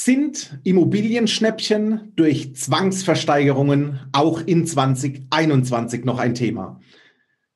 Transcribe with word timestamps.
Sind 0.00 0.60
Immobilienschnäppchen 0.62 2.12
durch 2.14 2.54
Zwangsversteigerungen 2.54 3.98
auch 4.12 4.40
in 4.46 4.64
2021 4.64 6.04
noch 6.04 6.20
ein 6.20 6.36
Thema? 6.36 6.80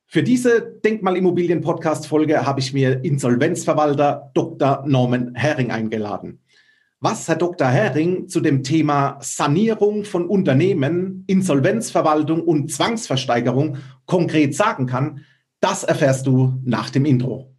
Für 0.07 0.23
diese 0.23 0.61
Denkmalimmobilien-Podcast-Folge 0.83 2.45
habe 2.45 2.59
ich 2.59 2.73
mir 2.73 3.01
Insolvenzverwalter 3.05 4.29
Dr. 4.33 4.83
Norman 4.85 5.35
Hering 5.35 5.71
eingeladen. 5.71 6.41
Was 6.99 7.29
Herr 7.29 7.37
Dr. 7.37 7.69
Hering 7.69 8.27
zu 8.27 8.41
dem 8.41 8.61
Thema 8.61 9.19
Sanierung 9.21 10.03
von 10.03 10.27
Unternehmen, 10.27 11.23
Insolvenzverwaltung 11.27 12.43
und 12.43 12.69
Zwangsversteigerung 12.69 13.77
konkret 14.05 14.53
sagen 14.53 14.85
kann, 14.85 15.21
das 15.61 15.85
erfährst 15.85 16.27
du 16.27 16.59
nach 16.65 16.89
dem 16.89 17.05
Intro. 17.05 17.52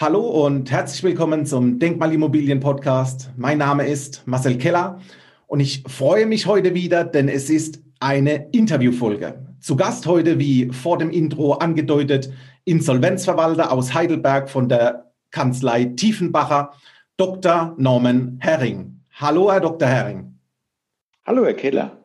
Hallo 0.00 0.46
und 0.46 0.70
herzlich 0.70 1.02
willkommen 1.02 1.44
zum 1.44 1.78
Denkmalimmobilien 1.78 2.58
Podcast. 2.58 3.28
Mein 3.36 3.58
Name 3.58 3.86
ist 3.86 4.22
Marcel 4.24 4.56
Keller 4.56 4.98
und 5.46 5.60
ich 5.60 5.84
freue 5.88 6.24
mich 6.24 6.46
heute 6.46 6.72
wieder, 6.72 7.04
denn 7.04 7.28
es 7.28 7.50
ist 7.50 7.82
eine 8.00 8.48
Interviewfolge. 8.52 9.44
Zu 9.60 9.76
Gast 9.76 10.06
heute, 10.06 10.38
wie 10.38 10.70
vor 10.72 10.96
dem 10.96 11.10
Intro 11.10 11.52
angedeutet, 11.52 12.32
Insolvenzverwalter 12.64 13.70
aus 13.70 13.92
Heidelberg 13.92 14.48
von 14.48 14.70
der 14.70 15.12
Kanzlei 15.32 15.84
Tiefenbacher, 15.84 16.72
Dr. 17.18 17.74
Norman 17.76 18.38
Herring. 18.40 19.02
Hallo, 19.12 19.52
Herr 19.52 19.60
Dr. 19.60 19.86
Herring. 19.86 20.38
Hallo, 21.26 21.44
Herr 21.44 21.52
Keller. 21.52 22.02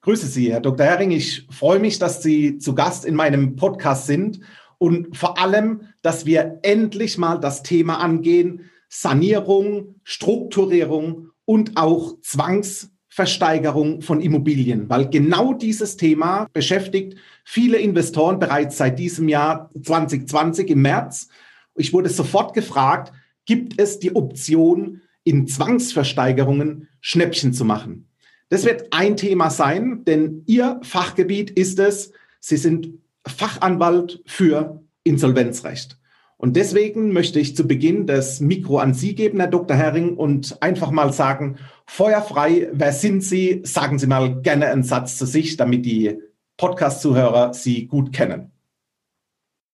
Grüße 0.00 0.26
Sie, 0.26 0.50
Herr 0.50 0.60
Dr. 0.60 0.86
Herring. 0.86 1.10
Ich 1.10 1.46
freue 1.50 1.80
mich, 1.80 1.98
dass 1.98 2.22
Sie 2.22 2.56
zu 2.56 2.74
Gast 2.74 3.04
in 3.04 3.14
meinem 3.14 3.56
Podcast 3.56 4.06
sind 4.06 4.40
und 4.80 5.14
vor 5.14 5.38
allem, 5.38 5.82
dass 6.00 6.24
wir 6.24 6.58
endlich 6.62 7.18
mal 7.18 7.36
das 7.36 7.62
Thema 7.62 7.96
angehen, 7.96 8.70
Sanierung, 8.88 9.96
Strukturierung 10.04 11.28
und 11.44 11.76
auch 11.76 12.18
Zwangsversteigerung 12.22 14.00
von 14.00 14.22
Immobilien, 14.22 14.88
weil 14.88 15.10
genau 15.10 15.52
dieses 15.52 15.98
Thema 15.98 16.48
beschäftigt 16.54 17.18
viele 17.44 17.76
Investoren 17.76 18.38
bereits 18.38 18.78
seit 18.78 18.98
diesem 18.98 19.28
Jahr 19.28 19.70
2020 19.80 20.70
im 20.70 20.80
März. 20.80 21.28
Ich 21.76 21.92
wurde 21.92 22.08
sofort 22.08 22.54
gefragt, 22.54 23.12
gibt 23.44 23.78
es 23.78 23.98
die 23.98 24.16
Option, 24.16 25.02
in 25.24 25.46
Zwangsversteigerungen 25.46 26.88
Schnäppchen 27.02 27.52
zu 27.52 27.66
machen? 27.66 28.08
Das 28.48 28.64
wird 28.64 28.94
ein 28.94 29.18
Thema 29.18 29.50
sein, 29.50 30.04
denn 30.06 30.42
Ihr 30.46 30.80
Fachgebiet 30.82 31.50
ist 31.50 31.78
es, 31.78 32.12
Sie 32.40 32.56
sind 32.56 32.99
Fachanwalt 33.26 34.22
für 34.26 34.82
Insolvenzrecht. 35.04 35.98
Und 36.36 36.56
deswegen 36.56 37.12
möchte 37.12 37.38
ich 37.38 37.54
zu 37.54 37.66
Beginn 37.66 38.06
das 38.06 38.40
Mikro 38.40 38.78
an 38.78 38.94
Sie 38.94 39.14
geben, 39.14 39.40
Herr 39.40 39.48
Dr. 39.48 39.76
Herring, 39.76 40.16
und 40.16 40.62
einfach 40.62 40.90
mal 40.90 41.12
sagen, 41.12 41.58
feuerfrei, 41.86 42.70
wer 42.72 42.92
sind 42.92 43.22
Sie? 43.22 43.60
Sagen 43.64 43.98
Sie 43.98 44.06
mal 44.06 44.40
gerne 44.40 44.68
einen 44.68 44.82
Satz 44.82 45.18
zu 45.18 45.26
sich, 45.26 45.58
damit 45.58 45.84
die 45.84 46.18
Podcast-Zuhörer 46.56 47.52
Sie 47.52 47.86
gut 47.86 48.14
kennen. 48.14 48.52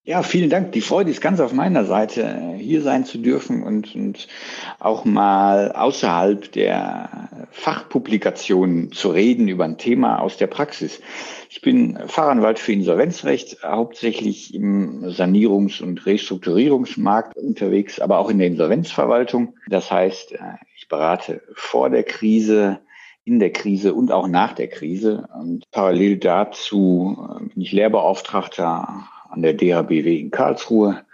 Ja, 0.08 0.22
vielen 0.22 0.50
Dank. 0.50 0.70
Die 0.70 0.82
Freude 0.82 1.10
ist 1.10 1.20
ganz 1.20 1.40
auf 1.40 1.52
meiner 1.52 1.84
Seite, 1.84 2.54
hier 2.58 2.80
sein 2.80 3.04
zu 3.04 3.18
dürfen 3.18 3.64
und, 3.64 3.96
und 3.96 4.28
auch 4.78 5.04
mal 5.04 5.72
außerhalb 5.72 6.52
der 6.52 7.28
Fachpublikationen 7.50 8.92
zu 8.92 9.08
reden 9.08 9.48
über 9.48 9.64
ein 9.64 9.78
Thema 9.78 10.20
aus 10.20 10.36
der 10.36 10.46
Praxis. 10.46 11.00
Ich 11.50 11.60
bin 11.60 11.98
Fachanwalt 12.06 12.60
für 12.60 12.72
Insolvenzrecht, 12.72 13.64
hauptsächlich 13.64 14.54
im 14.54 15.06
Sanierungs- 15.06 15.82
und 15.82 16.06
Restrukturierungsmarkt 16.06 17.36
unterwegs, 17.36 17.98
aber 17.98 18.18
auch 18.18 18.30
in 18.30 18.38
der 18.38 18.46
Insolvenzverwaltung. 18.46 19.56
Das 19.68 19.90
heißt, 19.90 20.34
äh, 20.34 20.38
ich 20.76 20.86
berate 20.86 21.42
vor 21.54 21.90
der 21.90 22.04
Krise, 22.04 22.78
in 23.24 23.40
der 23.40 23.52
Krise 23.52 23.92
und 23.92 24.12
auch 24.12 24.28
nach 24.28 24.52
der 24.52 24.68
Krise. 24.68 25.26
Und 25.36 25.68
parallel 25.72 26.18
dazu 26.18 27.18
äh, 27.18 27.48
bin 27.48 27.60
ich 27.60 27.72
Lehrbeauftragter 27.72 29.08
an 29.30 29.42
der 29.42 29.54
DHBW 29.54 30.18
in 30.18 30.30
Karlsruhe 30.30 31.04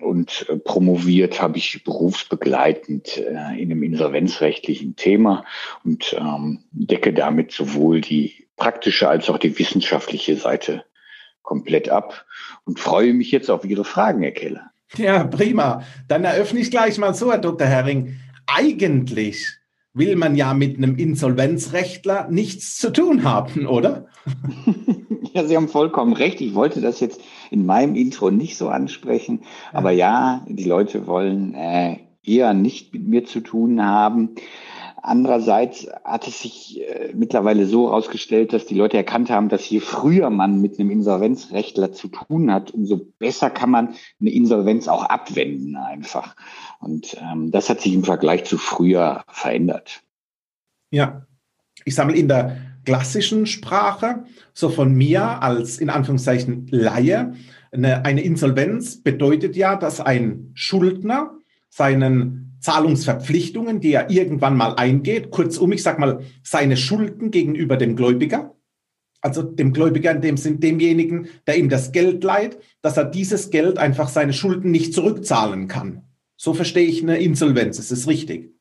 und 0.00 0.46
äh, 0.48 0.56
promoviert 0.56 1.40
habe 1.40 1.58
ich 1.58 1.82
berufsbegleitend 1.84 3.18
äh, 3.18 3.60
in 3.60 3.70
einem 3.70 3.82
insolvenzrechtlichen 3.82 4.96
Thema 4.96 5.44
und 5.84 6.14
ähm, 6.18 6.60
decke 6.70 7.12
damit 7.12 7.52
sowohl 7.52 8.00
die 8.00 8.46
praktische 8.56 9.08
als 9.08 9.28
auch 9.30 9.38
die 9.38 9.58
wissenschaftliche 9.58 10.36
Seite 10.36 10.84
komplett 11.42 11.88
ab 11.88 12.26
und 12.64 12.80
freue 12.80 13.14
mich 13.14 13.30
jetzt 13.30 13.50
auf 13.50 13.64
Ihre 13.64 13.84
Fragen, 13.84 14.22
Herr 14.22 14.32
Keller. 14.32 14.70
Ja, 14.96 15.24
prima. 15.24 15.82
Dann 16.08 16.24
eröffne 16.24 16.60
ich 16.60 16.70
gleich 16.70 16.98
mal 16.98 17.14
so, 17.14 17.30
Herr 17.30 17.38
Dr. 17.38 17.66
Herring. 17.66 18.16
Eigentlich 18.46 19.46
will 19.94 20.16
man 20.16 20.36
ja 20.36 20.54
mit 20.54 20.76
einem 20.76 20.96
Insolvenzrechtler 20.96 22.28
nichts 22.30 22.76
zu 22.76 22.92
tun 22.92 23.24
haben, 23.24 23.66
oder? 23.66 24.06
Ja, 25.32 25.44
Sie 25.44 25.54
haben 25.54 25.68
vollkommen 25.68 26.14
recht. 26.14 26.40
Ich 26.40 26.54
wollte 26.54 26.80
das 26.80 26.98
jetzt 26.98 27.20
in 27.50 27.66
meinem 27.66 27.94
Intro 27.94 28.30
nicht 28.30 28.56
so 28.56 28.68
ansprechen. 28.68 29.40
Ja. 29.72 29.78
Aber 29.78 29.90
ja, 29.90 30.44
die 30.48 30.64
Leute 30.64 31.06
wollen 31.06 31.54
äh, 31.54 31.98
eher 32.24 32.54
nicht 32.54 32.92
mit 32.92 33.06
mir 33.06 33.24
zu 33.24 33.40
tun 33.40 33.84
haben. 33.84 34.34
Andererseits 35.06 35.86
hat 36.04 36.26
es 36.26 36.42
sich 36.42 36.80
äh, 36.82 37.12
mittlerweile 37.14 37.66
so 37.66 37.88
herausgestellt, 37.88 38.52
dass 38.52 38.66
die 38.66 38.74
Leute 38.74 38.96
erkannt 38.96 39.30
haben, 39.30 39.48
dass 39.48 39.70
je 39.70 39.78
früher 39.78 40.30
man 40.30 40.60
mit 40.60 40.80
einem 40.80 40.90
Insolvenzrechtler 40.90 41.92
zu 41.92 42.08
tun 42.08 42.52
hat, 42.52 42.72
umso 42.72 42.96
besser 43.18 43.48
kann 43.48 43.70
man 43.70 43.94
eine 44.20 44.30
Insolvenz 44.30 44.88
auch 44.88 45.04
abwenden 45.04 45.76
einfach. 45.76 46.34
Und 46.80 47.16
ähm, 47.22 47.52
das 47.52 47.70
hat 47.70 47.80
sich 47.80 47.94
im 47.94 48.02
Vergleich 48.02 48.44
zu 48.46 48.58
früher 48.58 49.22
verändert. 49.28 50.02
Ja, 50.90 51.24
ich 51.84 51.94
sammle 51.94 52.16
in 52.16 52.26
der 52.26 52.56
klassischen 52.86 53.44
Sprache, 53.46 54.24
so 54.54 54.70
von 54.70 54.94
mir 54.94 55.42
als 55.42 55.78
in 55.78 55.90
Anführungszeichen 55.90 56.68
Laie, 56.70 57.34
eine, 57.72 58.06
eine 58.06 58.22
Insolvenz 58.22 59.02
bedeutet 59.02 59.56
ja, 59.56 59.76
dass 59.76 60.00
ein 60.00 60.52
Schuldner 60.54 61.32
seinen 61.68 62.56
Zahlungsverpflichtungen, 62.60 63.80
die 63.80 63.92
er 63.92 64.10
irgendwann 64.10 64.56
mal 64.56 64.74
eingeht, 64.76 65.30
kurzum, 65.30 65.72
ich 65.72 65.82
sag 65.82 65.98
mal, 65.98 66.20
seine 66.42 66.76
Schulden 66.76 67.30
gegenüber 67.30 67.76
dem 67.76 67.96
Gläubiger, 67.96 68.54
also 69.20 69.42
dem 69.42 69.72
Gläubiger 69.72 70.12
in 70.12 70.22
dem 70.22 70.36
Sinn 70.36 70.60
demjenigen, 70.60 71.28
der 71.46 71.58
ihm 71.58 71.68
das 71.68 71.92
Geld 71.92 72.24
leiht, 72.24 72.58
dass 72.80 72.96
er 72.96 73.04
dieses 73.04 73.50
Geld 73.50 73.78
einfach 73.78 74.08
seine 74.08 74.32
Schulden 74.32 74.70
nicht 74.70 74.94
zurückzahlen 74.94 75.68
kann. 75.68 76.02
So 76.36 76.54
verstehe 76.54 76.86
ich 76.86 77.02
eine 77.02 77.18
Insolvenz. 77.18 77.78
Ist 77.78 77.92
es 77.92 78.06
richtig? 78.06 78.55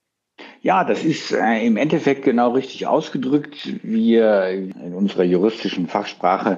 Ja, 0.65 0.83
das 0.83 1.03
ist 1.03 1.31
äh, 1.31 1.63
im 1.63 1.77
Endeffekt 1.77 2.23
genau 2.23 2.53
richtig 2.53 2.87
ausgedrückt. 2.87 3.69
Wir 3.83 4.47
in 4.47 4.95
unserer 4.95 5.21
juristischen 5.21 5.85
Fachsprache, 5.85 6.57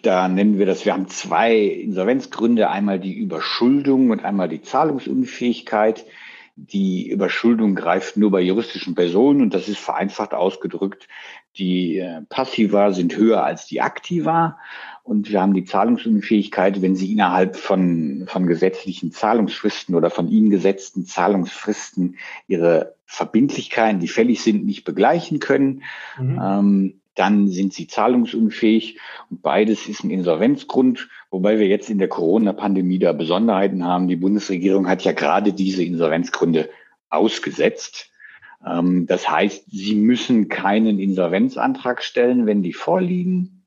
da 0.00 0.28
nennen 0.28 0.58
wir 0.58 0.64
das, 0.64 0.86
wir 0.86 0.94
haben 0.94 1.08
zwei 1.08 1.58
Insolvenzgründe, 1.58 2.70
einmal 2.70 2.98
die 2.98 3.12
Überschuldung 3.12 4.08
und 4.08 4.24
einmal 4.24 4.48
die 4.48 4.62
Zahlungsunfähigkeit. 4.62 6.06
Die 6.56 7.10
Überschuldung 7.10 7.74
greift 7.74 8.16
nur 8.16 8.30
bei 8.30 8.40
juristischen 8.40 8.94
Personen 8.94 9.42
und 9.42 9.52
das 9.52 9.68
ist 9.68 9.78
vereinfacht 9.78 10.32
ausgedrückt. 10.32 11.06
Die 11.58 11.98
äh, 11.98 12.22
Passiva 12.30 12.92
sind 12.92 13.14
höher 13.14 13.44
als 13.44 13.66
die 13.66 13.82
Aktiva 13.82 14.56
und 15.04 15.30
wir 15.30 15.42
haben 15.42 15.52
die 15.52 15.66
Zahlungsunfähigkeit, 15.66 16.80
wenn 16.80 16.96
sie 16.96 17.12
innerhalb 17.12 17.56
von, 17.56 18.24
von 18.26 18.46
gesetzlichen 18.46 19.12
Zahlungsfristen 19.12 19.94
oder 19.94 20.08
von 20.08 20.28
ihnen 20.28 20.48
gesetzten 20.48 21.04
Zahlungsfristen 21.04 22.16
ihre 22.48 22.94
Verbindlichkeiten, 23.04 24.00
die 24.00 24.08
fällig 24.08 24.42
sind, 24.42 24.64
nicht 24.64 24.84
begleichen 24.84 25.40
können. 25.40 25.82
Mhm. 26.18 26.40
Ähm, 26.42 27.00
dann 27.14 27.48
sind 27.48 27.74
sie 27.74 27.86
zahlungsunfähig 27.86 28.98
und 29.30 29.42
beides 29.42 29.88
ist 29.88 30.04
ein 30.04 30.10
Insolvenzgrund, 30.10 31.08
wobei 31.30 31.58
wir 31.58 31.68
jetzt 31.68 31.90
in 31.90 31.98
der 31.98 32.08
Corona-Pandemie 32.08 32.98
da 32.98 33.12
Besonderheiten 33.12 33.84
haben. 33.84 34.08
Die 34.08 34.16
Bundesregierung 34.16 34.88
hat 34.88 35.04
ja 35.04 35.12
gerade 35.12 35.52
diese 35.52 35.84
Insolvenzgründe 35.84 36.70
ausgesetzt. 37.10 38.10
Ähm, 38.66 39.06
das 39.06 39.28
heißt, 39.28 39.66
sie 39.70 39.96
müssen 39.96 40.48
keinen 40.48 40.98
Insolvenzantrag 40.98 42.02
stellen, 42.02 42.46
wenn 42.46 42.62
die 42.62 42.72
vorliegen. 42.72 43.66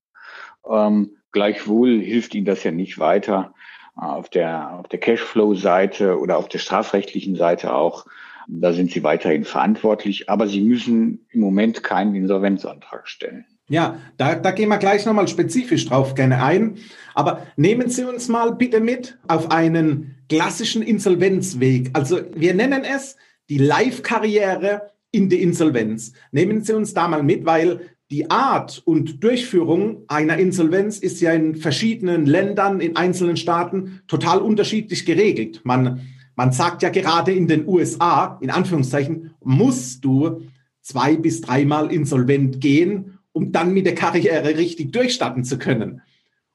Gleichwohl 1.32 2.00
hilft 2.00 2.36
Ihnen 2.36 2.46
das 2.46 2.64
ja 2.64 2.72
nicht 2.72 3.00
weiter 3.00 3.54
äh, 3.98 4.02
auf 4.02 4.30
der, 4.30 4.74
auf 4.80 4.88
der 4.88 5.00
Cashflow-Seite 5.00 6.20
oder 6.20 6.38
auf 6.38 6.48
der 6.48 6.60
strafrechtlichen 6.60 7.36
Seite 7.36 7.74
auch. 7.74 8.06
Da 8.50 8.72
sind 8.72 8.92
Sie 8.92 9.04
weiterhin 9.04 9.44
verantwortlich, 9.44 10.30
aber 10.30 10.48
Sie 10.48 10.62
müssen 10.62 11.26
im 11.32 11.42
Moment 11.42 11.84
keinen 11.84 12.16
Insolvenzantrag 12.16 13.08
stellen. 13.08 13.46
Ja, 13.70 13.98
da, 14.16 14.36
da 14.36 14.52
gehen 14.52 14.70
wir 14.70 14.78
gleich 14.78 15.06
nochmal 15.06 15.28
spezifisch 15.28 15.86
drauf 15.88 16.16
gerne 16.16 16.42
ein. 16.42 16.78
Aber 17.14 17.46
nehmen 17.58 17.90
Sie 17.90 18.06
uns 18.06 18.30
mal 18.30 18.54
bitte 18.54 18.80
mit 18.80 19.18
auf 19.28 19.52
einen 19.52 20.16
klassischen 20.30 20.82
Insolvenzweg. 20.82 21.90
Also 21.92 22.22
wir 22.34 22.54
nennen 22.54 22.86
es 22.86 23.18
die 23.50 23.58
Live-Karriere 23.58 24.92
in 25.12 25.28
die 25.30 25.42
Insolvenz. 25.42 26.14
Nehmen 26.32 26.64
Sie 26.64 26.74
uns 26.74 26.94
da 26.94 27.10
mal 27.10 27.24
mit, 27.24 27.46
weil 27.46 27.82
die 28.10 28.32
Art 28.32 28.82
und 28.86 29.24
Durchführung 29.24 30.04
einer 30.08 30.38
Insolvenz 30.38 31.00
ist 31.00 31.20
ja 31.20 31.34
in 31.34 31.56
verschiedenen 31.56 32.26
Ländern, 32.26 32.80
in 32.80 32.96
einzelnen 32.96 33.36
Staaten 33.36 34.02
total 34.08 34.40
unterschiedlich 34.40 35.06
geregelt. 35.06 35.62
Man, 35.66 36.08
man 36.36 36.54
sagt 36.54 36.84
ja 36.84 36.90
gerade 36.90 37.34
in 37.34 37.48
den 37.48 37.68
USA, 37.68 38.38
in 38.42 38.50
Anführungszeichen, 38.50 39.32
musst 39.44 40.06
du 40.06 40.42
zwei 40.82 41.18
bis 41.18 41.42
dreimal 41.42 41.92
insolvent 41.92 42.62
gehen, 42.62 43.20
um 43.34 43.52
dann 43.52 43.74
mit 43.74 43.86
der 43.86 43.96
Karriere 43.96 44.58
richtig 44.58 44.94
durchstarten 44.94 45.44
zu 45.44 45.58
können. 45.58 46.02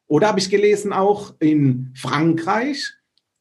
Oder 0.06 0.28
habe 0.28 0.38
ich 0.38 0.48
gelesen, 0.48 0.92
auch 0.92 1.34
in 1.38 1.90
Frankreich 1.94 2.92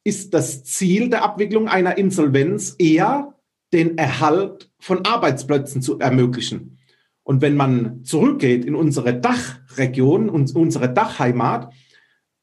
ist 0.04 0.34
das 0.34 0.64
Ziel 0.64 1.08
der 1.08 1.22
Abwicklung 1.22 1.68
einer 1.68 1.96
Insolvenz 1.96 2.76
eher 2.78 3.34
den 3.72 3.96
Erhalt 3.96 4.70
von 4.78 5.04
Arbeitsplätzen 5.06 5.80
zu 5.80 5.98
ermöglichen. 5.98 6.78
Und 7.24 7.40
wenn 7.40 7.56
man 7.56 8.04
zurückgeht 8.04 8.64
in 8.64 8.74
unsere 8.74 9.14
Dachregion, 9.14 10.28
unsere 10.28 10.92
Dachheimat, 10.92 11.72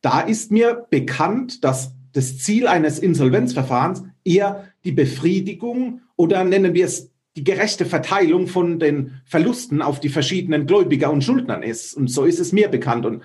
da 0.02 0.22
ist 0.22 0.52
mir 0.52 0.86
bekannt, 0.90 1.64
dass 1.64 1.96
das 2.14 2.38
Ziel 2.38 2.68
eines 2.68 3.00
Insolvenzverfahrens 3.00 4.04
eher 4.24 4.66
die 4.84 4.92
Befriedigung 4.92 6.02
oder 6.16 6.44
nennen 6.44 6.74
wir 6.74 6.86
es 6.86 7.12
die 7.36 7.44
gerechte 7.44 7.86
Verteilung 7.86 8.48
von 8.48 8.80
den 8.80 9.22
Verlusten 9.26 9.81
auf 9.81 10.00
die 10.00 10.10
verschiedenen 10.10 10.66
Gläubiger 10.66 11.12
und 11.12 11.24
Schuldnern 11.24 11.64
ist. 11.64 11.96
Und 11.96 12.10
so 12.10 12.26
ist 12.26 12.40
es 12.40 12.52
mir 12.52 12.70
bekannt. 12.70 13.06
Und 13.06 13.24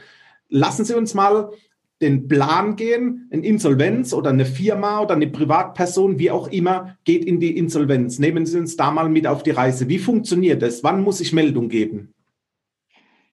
lassen 0.49 0.85
Sie 0.85 0.95
uns 0.95 1.15
mal 1.15 1.51
den 2.02 2.29
Plan 2.29 2.76
gehen, 2.76 3.29
eine 3.31 3.44
Insolvenz 3.44 4.12
oder 4.12 4.31
eine 4.31 4.44
Firma 4.44 5.00
oder 5.00 5.14
eine 5.14 5.29
Privatperson, 5.29 6.19
wie 6.19 6.31
auch 6.31 6.49
immer, 6.49 6.96
geht 7.05 7.25
in 7.25 7.41
die 7.41 7.56
Insolvenz. 7.56 8.19
Nehmen 8.19 8.46
Sie 8.46 8.58
uns 8.58 8.76
da 8.76 8.91
mal 8.91 9.08
mit 9.08 9.26
auf 9.26 9.43
die 9.43 9.52
Reise. 9.52 9.88
Wie 9.88 9.99
funktioniert 9.99 10.62
das? 10.62 10.82
Wann 10.82 11.02
muss 11.02 11.20
ich 11.20 11.32
Meldung 11.32 11.69
geben? 11.69 12.14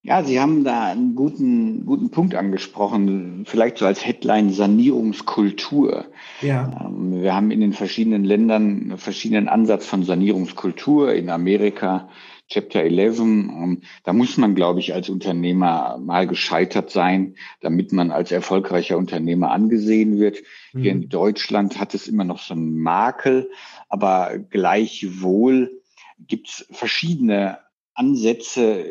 Ja, 0.04 0.24
Sie 0.24 0.40
haben 0.40 0.64
da 0.64 0.86
einen 0.86 1.14
guten, 1.14 1.86
guten 1.86 2.10
Punkt 2.10 2.34
angesprochen, 2.34 3.44
vielleicht 3.46 3.78
so 3.78 3.86
als 3.86 4.04
Headline 4.04 4.50
Sanierungskultur. 4.50 6.06
Ja. 6.42 6.72
Ähm, 6.86 7.22
wir 7.22 7.36
haben 7.36 7.52
in 7.52 7.62
den 7.62 7.74
verschiedenen 7.74 8.24
Ländern 8.24 8.64
einen 8.64 8.98
verschiedenen 8.98 9.48
Ansatz 9.48 9.86
von 9.86 10.04
Sanierungskultur. 10.04 11.14
In 11.14 11.30
Amerika 11.30 12.10
Chapter 12.52 12.84
11, 12.84 13.20
ähm, 13.20 13.82
da 14.04 14.12
muss 14.12 14.36
man, 14.36 14.56
glaube 14.56 14.82
ich, 14.82 14.94
als 14.94 15.08
Unternehmer 15.08 15.98
mal 15.98 16.28
gescheitert 16.28 16.90
sein, 16.92 17.36
damit 17.62 17.94
man 17.94 18.12
als 18.12 18.32
erfolgreicher 18.32 18.98
Unternehmer 18.98 19.52
angesehen 19.52 20.20
wird. 20.20 20.40
Mhm. 20.74 20.82
Hier 20.82 20.92
in 20.92 21.08
Deutschland 21.08 21.80
hat 21.80 21.94
es 21.94 22.10
immer 22.10 22.26
noch 22.26 22.40
so 22.40 22.54
einen 22.54 22.78
Makel, 22.78 23.50
aber 23.88 24.38
gleichwohl 24.38 25.82
gibt 26.20 26.50
es 26.50 26.68
verschiedene 26.72 27.60
Ansätze 27.94 28.86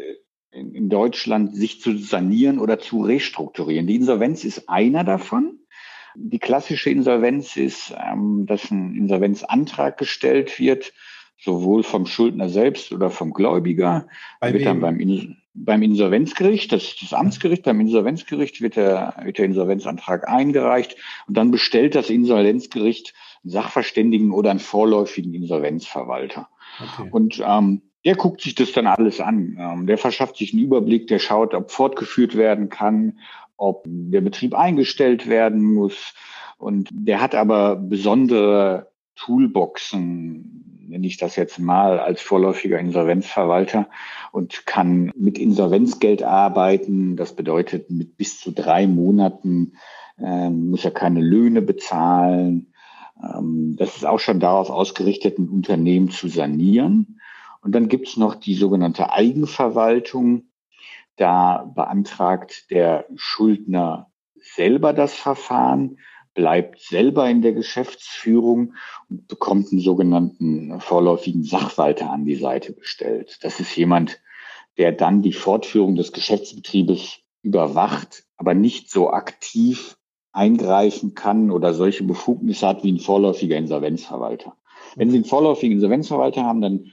in, 0.50 0.74
in 0.74 0.88
Deutschland, 0.88 1.54
sich 1.54 1.82
zu 1.82 1.98
sanieren 1.98 2.60
oder 2.60 2.78
zu 2.78 3.02
restrukturieren. 3.02 3.86
Die 3.86 3.96
Insolvenz 3.96 4.42
ist 4.42 4.70
einer 4.70 5.04
davon. 5.04 5.58
Die 6.16 6.38
klassische 6.38 6.88
Insolvenz 6.88 7.56
ist, 7.56 7.94
ähm, 7.96 8.46
dass 8.46 8.70
ein 8.70 8.96
Insolvenzantrag 8.96 9.98
gestellt 9.98 10.58
wird 10.58 10.92
sowohl 11.42 11.82
vom 11.82 12.06
Schuldner 12.06 12.48
selbst 12.48 12.92
oder 12.92 13.10
vom 13.10 13.32
Gläubiger. 13.32 14.06
Bei 14.40 14.52
wird 14.52 14.66
dann 14.66 14.80
beim, 14.80 15.36
beim 15.54 15.82
Insolvenzgericht, 15.82 16.72
das 16.72 16.84
ist 16.84 17.02
das 17.02 17.12
Amtsgericht, 17.12 17.62
beim 17.62 17.80
Insolvenzgericht 17.80 18.60
wird 18.60 18.76
der, 18.76 19.14
wird 19.22 19.38
der 19.38 19.46
Insolvenzantrag 19.46 20.28
eingereicht 20.28 20.96
und 21.26 21.36
dann 21.36 21.50
bestellt 21.50 21.94
das 21.94 22.10
Insolvenzgericht 22.10 23.14
einen 23.42 23.52
Sachverständigen 23.52 24.32
oder 24.32 24.50
einen 24.50 24.60
vorläufigen 24.60 25.34
Insolvenzverwalter. 25.34 26.48
Okay. 26.78 27.08
Und 27.10 27.42
ähm, 27.44 27.82
der 28.04 28.16
guckt 28.16 28.40
sich 28.40 28.54
das 28.54 28.72
dann 28.72 28.86
alles 28.86 29.20
an. 29.20 29.56
Ähm, 29.58 29.86
der 29.86 29.98
verschafft 29.98 30.36
sich 30.36 30.52
einen 30.52 30.62
Überblick, 30.62 31.06
der 31.08 31.18
schaut, 31.18 31.54
ob 31.54 31.70
fortgeführt 31.70 32.36
werden 32.36 32.68
kann, 32.68 33.18
ob 33.56 33.84
der 33.86 34.20
Betrieb 34.20 34.54
eingestellt 34.54 35.28
werden 35.28 35.62
muss. 35.62 36.14
Und 36.58 36.88
der 36.92 37.20
hat 37.20 37.34
aber 37.34 37.76
besondere 37.76 38.90
Toolboxen, 39.16 40.69
nenne 40.90 41.06
ich 41.06 41.16
das 41.16 41.36
jetzt 41.36 41.58
mal, 41.58 42.00
als 42.00 42.20
vorläufiger 42.20 42.78
Insolvenzverwalter 42.78 43.88
und 44.32 44.66
kann 44.66 45.12
mit 45.16 45.38
Insolvenzgeld 45.38 46.22
arbeiten. 46.22 47.16
Das 47.16 47.34
bedeutet, 47.36 47.90
mit 47.90 48.16
bis 48.16 48.40
zu 48.40 48.50
drei 48.50 48.86
Monaten 48.88 49.74
ähm, 50.18 50.70
muss 50.70 50.84
er 50.84 50.90
keine 50.90 51.20
Löhne 51.20 51.62
bezahlen. 51.62 52.74
Ähm, 53.22 53.76
das 53.78 53.96
ist 53.96 54.04
auch 54.04 54.18
schon 54.18 54.40
darauf 54.40 54.68
ausgerichtet, 54.68 55.38
ein 55.38 55.48
Unternehmen 55.48 56.10
zu 56.10 56.28
sanieren. 56.28 57.20
Und 57.62 57.74
dann 57.74 57.88
gibt 57.88 58.08
es 58.08 58.16
noch 58.16 58.34
die 58.34 58.54
sogenannte 58.54 59.12
Eigenverwaltung. 59.12 60.50
Da 61.16 61.70
beantragt 61.72 62.70
der 62.70 63.06
Schuldner 63.14 64.10
selber 64.34 64.92
das 64.92 65.14
Verfahren 65.14 65.98
bleibt 66.34 66.80
selber 66.80 67.28
in 67.28 67.42
der 67.42 67.52
Geschäftsführung 67.52 68.74
und 69.08 69.26
bekommt 69.28 69.72
einen 69.72 69.80
sogenannten 69.80 70.80
vorläufigen 70.80 71.42
Sachwalter 71.42 72.10
an 72.10 72.24
die 72.24 72.36
Seite 72.36 72.72
gestellt. 72.74 73.38
Das 73.42 73.60
ist 73.60 73.76
jemand, 73.76 74.20
der 74.78 74.92
dann 74.92 75.22
die 75.22 75.32
Fortführung 75.32 75.96
des 75.96 76.12
Geschäftsbetriebes 76.12 77.18
überwacht, 77.42 78.24
aber 78.36 78.54
nicht 78.54 78.90
so 78.90 79.10
aktiv 79.10 79.96
eingreifen 80.32 81.14
kann 81.14 81.50
oder 81.50 81.74
solche 81.74 82.04
Befugnisse 82.04 82.66
hat 82.66 82.84
wie 82.84 82.92
ein 82.92 83.00
vorläufiger 83.00 83.56
Insolvenzverwalter. 83.56 84.56
Wenn 84.96 85.10
Sie 85.10 85.16
einen 85.16 85.24
vorläufigen 85.24 85.76
Insolvenzverwalter 85.76 86.44
haben, 86.44 86.60
dann 86.60 86.86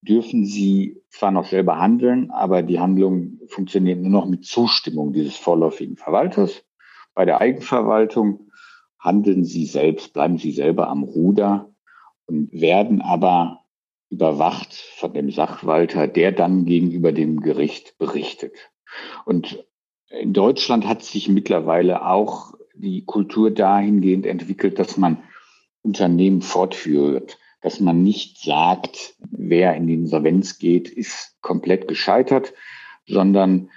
dürfen 0.00 0.44
Sie 0.44 1.02
zwar 1.10 1.30
noch 1.30 1.46
selber 1.46 1.78
handeln, 1.78 2.30
aber 2.30 2.62
die 2.62 2.78
Handlung 2.78 3.40
funktioniert 3.48 4.00
nur 4.00 4.10
noch 4.10 4.26
mit 4.26 4.44
Zustimmung 4.44 5.12
dieses 5.12 5.36
vorläufigen 5.36 5.96
Verwalters. 5.96 6.64
Bei 7.14 7.24
der 7.24 7.40
Eigenverwaltung 7.40 8.47
handeln 8.98 9.44
sie 9.44 9.66
selbst, 9.66 10.12
bleiben 10.12 10.38
sie 10.38 10.52
selber 10.52 10.88
am 10.88 11.02
Ruder 11.02 11.72
und 12.26 12.52
werden 12.52 13.00
aber 13.00 13.64
überwacht 14.10 14.72
von 14.72 15.12
dem 15.12 15.30
Sachwalter, 15.30 16.08
der 16.08 16.32
dann 16.32 16.64
gegenüber 16.64 17.12
dem 17.12 17.40
Gericht 17.40 17.98
berichtet. 17.98 18.54
Und 19.24 19.64
in 20.08 20.32
Deutschland 20.32 20.86
hat 20.86 21.02
sich 21.02 21.28
mittlerweile 21.28 22.06
auch 22.06 22.54
die 22.74 23.04
Kultur 23.04 23.50
dahingehend 23.50 24.24
entwickelt, 24.24 24.78
dass 24.78 24.96
man 24.96 25.22
Unternehmen 25.82 26.42
fortführt, 26.42 27.38
dass 27.60 27.80
man 27.80 28.02
nicht 28.02 28.38
sagt, 28.42 29.16
wer 29.30 29.74
in 29.74 29.86
die 29.86 29.94
Insolvenz 29.94 30.58
geht, 30.58 30.88
ist 30.88 31.36
komplett 31.40 31.88
gescheitert, 31.88 32.54
sondern 33.06 33.70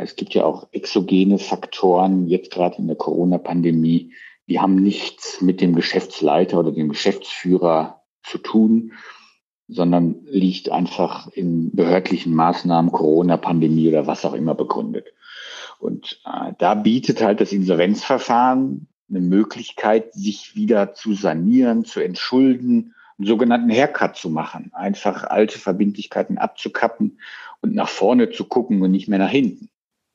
es 0.00 0.16
gibt 0.16 0.34
ja 0.34 0.44
auch 0.44 0.68
exogene 0.72 1.38
Faktoren, 1.38 2.28
jetzt 2.28 2.52
gerade 2.52 2.76
in 2.78 2.86
der 2.86 2.96
Corona-Pandemie, 2.96 4.12
die 4.50 4.58
haben 4.58 4.74
nichts 4.74 5.40
mit 5.40 5.60
dem 5.60 5.76
Geschäftsleiter 5.76 6.58
oder 6.58 6.72
dem 6.72 6.88
Geschäftsführer 6.88 8.02
zu 8.24 8.36
tun, 8.36 8.92
sondern 9.68 10.16
liegt 10.24 10.70
einfach 10.70 11.28
in 11.28 11.70
behördlichen 11.74 12.34
Maßnahmen, 12.34 12.90
Corona-Pandemie 12.90 13.88
oder 13.88 14.08
was 14.08 14.24
auch 14.24 14.34
immer 14.34 14.56
begründet. 14.56 15.14
Und 15.78 16.20
äh, 16.26 16.52
da 16.58 16.74
bietet 16.74 17.22
halt 17.22 17.40
das 17.40 17.52
Insolvenzverfahren 17.52 18.88
eine 19.08 19.20
Möglichkeit, 19.20 20.12
sich 20.14 20.56
wieder 20.56 20.94
zu 20.94 21.14
sanieren, 21.14 21.84
zu 21.84 22.00
entschulden, 22.00 22.94
einen 23.18 23.28
sogenannten 23.28 23.70
Haircut 23.70 24.16
zu 24.16 24.30
machen, 24.30 24.72
einfach 24.74 25.22
alte 25.24 25.60
Verbindlichkeiten 25.60 26.38
abzukappen 26.38 27.20
und 27.60 27.74
nach 27.74 27.88
vorne 27.88 28.30
zu 28.30 28.44
gucken 28.44 28.82
und 28.82 28.90
nicht 28.90 29.06
mehr 29.06 29.20
nach 29.20 29.30
hinten. 29.30 29.68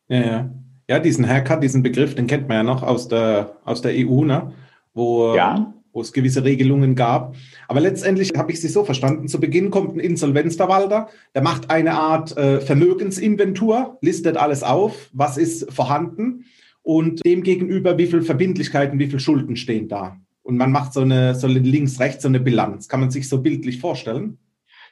Ja, 0.10 0.20
ja. 0.20 0.50
Ja, 0.88 1.00
diesen 1.00 1.27
Haircut, 1.27 1.63
diesen 1.63 1.82
Begriff, 1.82 2.15
den 2.15 2.27
kennt 2.27 2.48
man 2.48 2.58
ja 2.58 2.63
noch 2.63 2.84
aus 2.84 3.08
der, 3.08 3.58
aus 3.65 3.82
der 3.82 3.92
EU, 3.96 4.24
ne? 4.24 4.54
wo, 4.94 5.36
ja. 5.36 5.74
wo 5.94 6.01
es 6.01 6.13
gewisse 6.13 6.44
Regelungen 6.44 6.96
gab. 6.96 7.36
Aber 7.68 7.80
letztendlich 7.80 8.34
habe 8.38 8.51
ich 8.51 8.62
sie 8.62 8.68
so 8.68 8.84
verstanden, 8.84 9.27
zu 9.27 9.39
Beginn 9.39 9.72
kommt 9.72 9.96
ein 9.96 10.00
Insolvenzverwalter, 10.00 11.10
der 11.34 11.42
macht 11.42 11.70
eine 11.70 11.94
Art 11.94 12.38
äh, 12.38 12.62
Vermögensinventur, 12.62 13.98
listet 14.01 14.38
alles 14.38 14.63
auf, 14.63 15.10
was 15.12 15.38
ist 15.38 15.72
vorhanden 15.72 16.46
und 16.84 17.25
demgegenüber, 17.25 17.98
wie 17.98 18.08
viel 18.08 18.22
Verbindlichkeiten, 18.22 19.00
wie 19.00 19.08
viel 19.08 19.20
Schulden 19.20 19.56
stehen 19.56 19.88
da. 19.88 20.18
Und 20.44 20.58
man 20.58 20.72
macht 20.72 20.94
so 20.94 21.01
eine, 21.01 21.34
so 21.34 21.48
links, 21.48 22.00
rechts 22.00 22.22
so 22.22 22.30
eine 22.30 22.39
Bilanz. 22.39 22.88
Kann 22.88 23.00
man 23.00 23.10
sich 23.10 23.27
so 23.27 23.42
bildlich 23.42 23.80
vorstellen? 23.82 24.38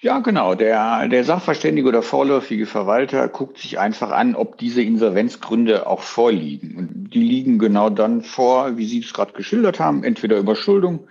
Ja, 0.04 0.20
genau. 0.20 0.54
Der, 0.54 1.08
der 1.08 1.24
Sachverständige 1.24 1.88
oder 1.88 2.02
vorläufige 2.02 2.66
Verwalter 2.66 3.30
guckt 3.30 3.58
sich 3.58 3.80
einfach 3.80 4.12
an, 4.12 4.36
ob 4.36 4.58
diese 4.58 4.82
Insolvenzgründe 4.82 5.88
auch 5.88 6.02
vorliegen. 6.02 6.76
Und 6.76 7.14
die 7.14 7.24
liegen 7.24 7.58
genau 7.58 7.90
dann 7.90 8.22
vor, 8.22 8.76
wie 8.76 8.86
Sie 8.86 9.00
es 9.00 9.14
gerade 9.14 9.32
geschildert 9.32 9.80
haben, 9.80 10.04
entweder 10.04 10.38
Überschuldung, 10.38 11.08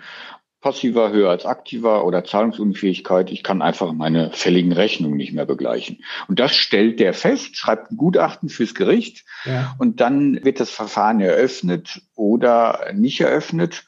passiver 0.60 1.10
höher 1.10 1.30
als 1.30 1.46
aktiver 1.46 2.04
oder 2.04 2.22
Zahlungsunfähigkeit. 2.22 3.30
Ich 3.30 3.42
kann 3.42 3.62
einfach 3.62 3.94
meine 3.94 4.30
fälligen 4.32 4.72
Rechnungen 4.72 5.16
nicht 5.16 5.32
mehr 5.32 5.46
begleichen. 5.46 6.04
Und 6.28 6.38
das 6.38 6.54
stellt 6.54 7.00
der 7.00 7.14
fest, 7.14 7.56
schreibt 7.56 7.90
ein 7.90 7.96
Gutachten 7.96 8.50
fürs 8.50 8.74
Gericht 8.74 9.24
ja. 9.46 9.74
und 9.78 10.02
dann 10.02 10.44
wird 10.44 10.60
das 10.60 10.70
Verfahren 10.70 11.20
eröffnet 11.20 12.02
oder 12.14 12.92
nicht 12.92 13.22
eröffnet. 13.22 13.86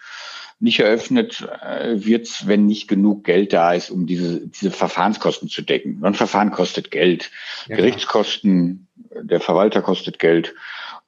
Nicht 0.65 0.81
eröffnet 0.81 1.47
äh, 1.63 2.05
wird, 2.07 2.49
wenn 2.49 2.65
nicht 2.65 2.89
genug 2.89 3.25
Geld 3.25 3.53
da 3.53 3.75
ist, 3.75 3.91
um 3.91 4.07
diese, 4.07 4.49
diese 4.49 4.71
Verfahrenskosten 4.71 5.51
zu 5.51 5.61
decken. 5.61 6.03
ein 6.03 6.15
Verfahren 6.15 6.51
kostet 6.51 6.91
Geld. 6.91 7.31
Ja, 7.69 7.77
Gerichtskosten, 7.77 8.89
der 8.97 9.41
Verwalter 9.41 9.83
kostet 9.83 10.19
Geld. 10.19 10.55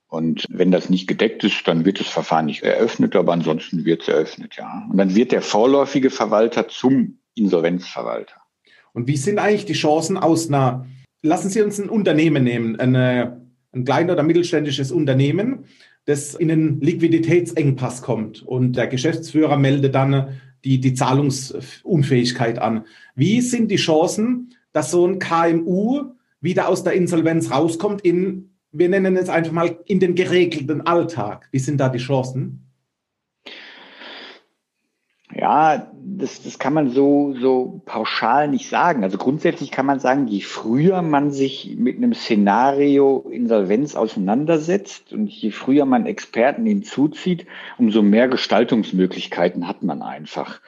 Und 0.08 0.44
wenn 0.50 0.70
das 0.70 0.90
nicht 0.90 1.06
gedeckt 1.06 1.42
ist, 1.42 1.66
dann 1.66 1.86
wird 1.86 2.00
das 2.00 2.06
Verfahren 2.06 2.44
nicht 2.44 2.62
eröffnet, 2.62 3.16
aber 3.16 3.32
ansonsten 3.32 3.86
wird 3.86 4.02
es 4.02 4.08
eröffnet, 4.08 4.56
ja. 4.56 4.86
Und 4.90 4.98
dann 4.98 5.14
wird 5.14 5.32
der 5.32 5.42
vorläufige 5.42 6.10
Verwalter 6.10 6.68
zum 6.68 7.18
Insolvenzverwalter. 7.34 8.36
Und 8.92 9.08
wie 9.08 9.16
sind 9.16 9.38
eigentlich 9.38 9.64
die 9.64 9.72
Chancen 9.72 10.18
aus 10.18 10.48
einer, 10.48 10.86
lassen 11.22 11.48
Sie 11.48 11.62
uns 11.62 11.78
ein 11.78 11.88
Unternehmen 11.88 12.44
nehmen, 12.44 12.78
eine, 12.78 13.40
ein 13.72 13.86
kleines 13.86 14.12
oder 14.12 14.22
mittelständisches 14.22 14.92
Unternehmen, 14.92 15.64
das 16.06 16.34
in 16.34 16.50
einen 16.50 16.80
Liquiditätsengpass 16.80 18.02
kommt 18.02 18.42
und 18.42 18.76
der 18.76 18.86
Geschäftsführer 18.86 19.56
meldet 19.56 19.94
dann 19.94 20.40
die, 20.64 20.80
die 20.80 20.94
Zahlungsunfähigkeit 20.94 22.58
an. 22.58 22.84
Wie 23.14 23.40
sind 23.40 23.70
die 23.70 23.76
Chancen, 23.76 24.54
dass 24.72 24.90
so 24.90 25.06
ein 25.06 25.18
KMU 25.18 26.12
wieder 26.40 26.68
aus 26.68 26.82
der 26.82 26.94
Insolvenz 26.94 27.50
rauskommt 27.50 28.02
in 28.02 28.50
wir 28.78 28.88
nennen 28.88 29.16
es 29.16 29.28
einfach 29.28 29.52
mal 29.52 29.78
in 29.86 30.00
den 30.00 30.14
geregelten 30.14 30.82
Alltag. 30.82 31.48
Wie 31.50 31.58
sind 31.58 31.78
da 31.78 31.88
die 31.88 31.98
Chancen? 31.98 32.65
Ja, 35.38 35.93
das, 36.02 36.43
das 36.43 36.59
kann 36.59 36.73
man 36.73 36.88
so, 36.88 37.35
so 37.38 37.83
pauschal 37.85 38.49
nicht 38.49 38.71
sagen. 38.71 39.05
Also 39.05 39.19
grundsätzlich 39.19 39.71
kann 39.71 39.85
man 39.85 40.00
sagen, 40.00 40.26
je 40.28 40.40
früher 40.40 41.02
man 41.02 41.31
sich 41.31 41.76
mit 41.76 41.99
einem 41.99 42.14
Szenario 42.14 43.28
Insolvenz 43.31 43.97
auseinandersetzt 43.97 45.12
und 45.12 45.28
je 45.28 45.50
früher 45.50 45.85
man 45.85 46.07
Experten 46.07 46.64
hinzuzieht, 46.64 47.47
umso 47.76 48.00
mehr 48.00 48.28
Gestaltungsmöglichkeiten 48.28 49.69
hat 49.69 49.83
man 49.83 50.00
einfach. 50.00 50.62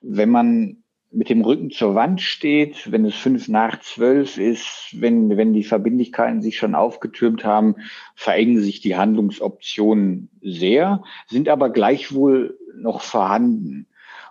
Wenn 0.00 0.30
man 0.30 0.78
mit 1.12 1.28
dem 1.28 1.42
Rücken 1.42 1.70
zur 1.70 1.94
Wand 1.94 2.20
steht, 2.20 2.90
wenn 2.90 3.04
es 3.04 3.14
fünf 3.14 3.46
nach 3.46 3.78
zwölf 3.80 4.38
ist, 4.38 4.96
wenn, 4.96 5.36
wenn 5.36 5.52
die 5.52 5.64
Verbindlichkeiten 5.64 6.42
sich 6.42 6.56
schon 6.56 6.74
aufgetürmt 6.74 7.44
haben, 7.44 7.76
verengen 8.16 8.60
sich 8.60 8.80
die 8.80 8.96
Handlungsoptionen 8.96 10.30
sehr, 10.42 11.04
sind 11.28 11.48
aber 11.48 11.70
gleichwohl 11.70 12.58
noch 12.74 13.02
vorhanden. 13.02 13.86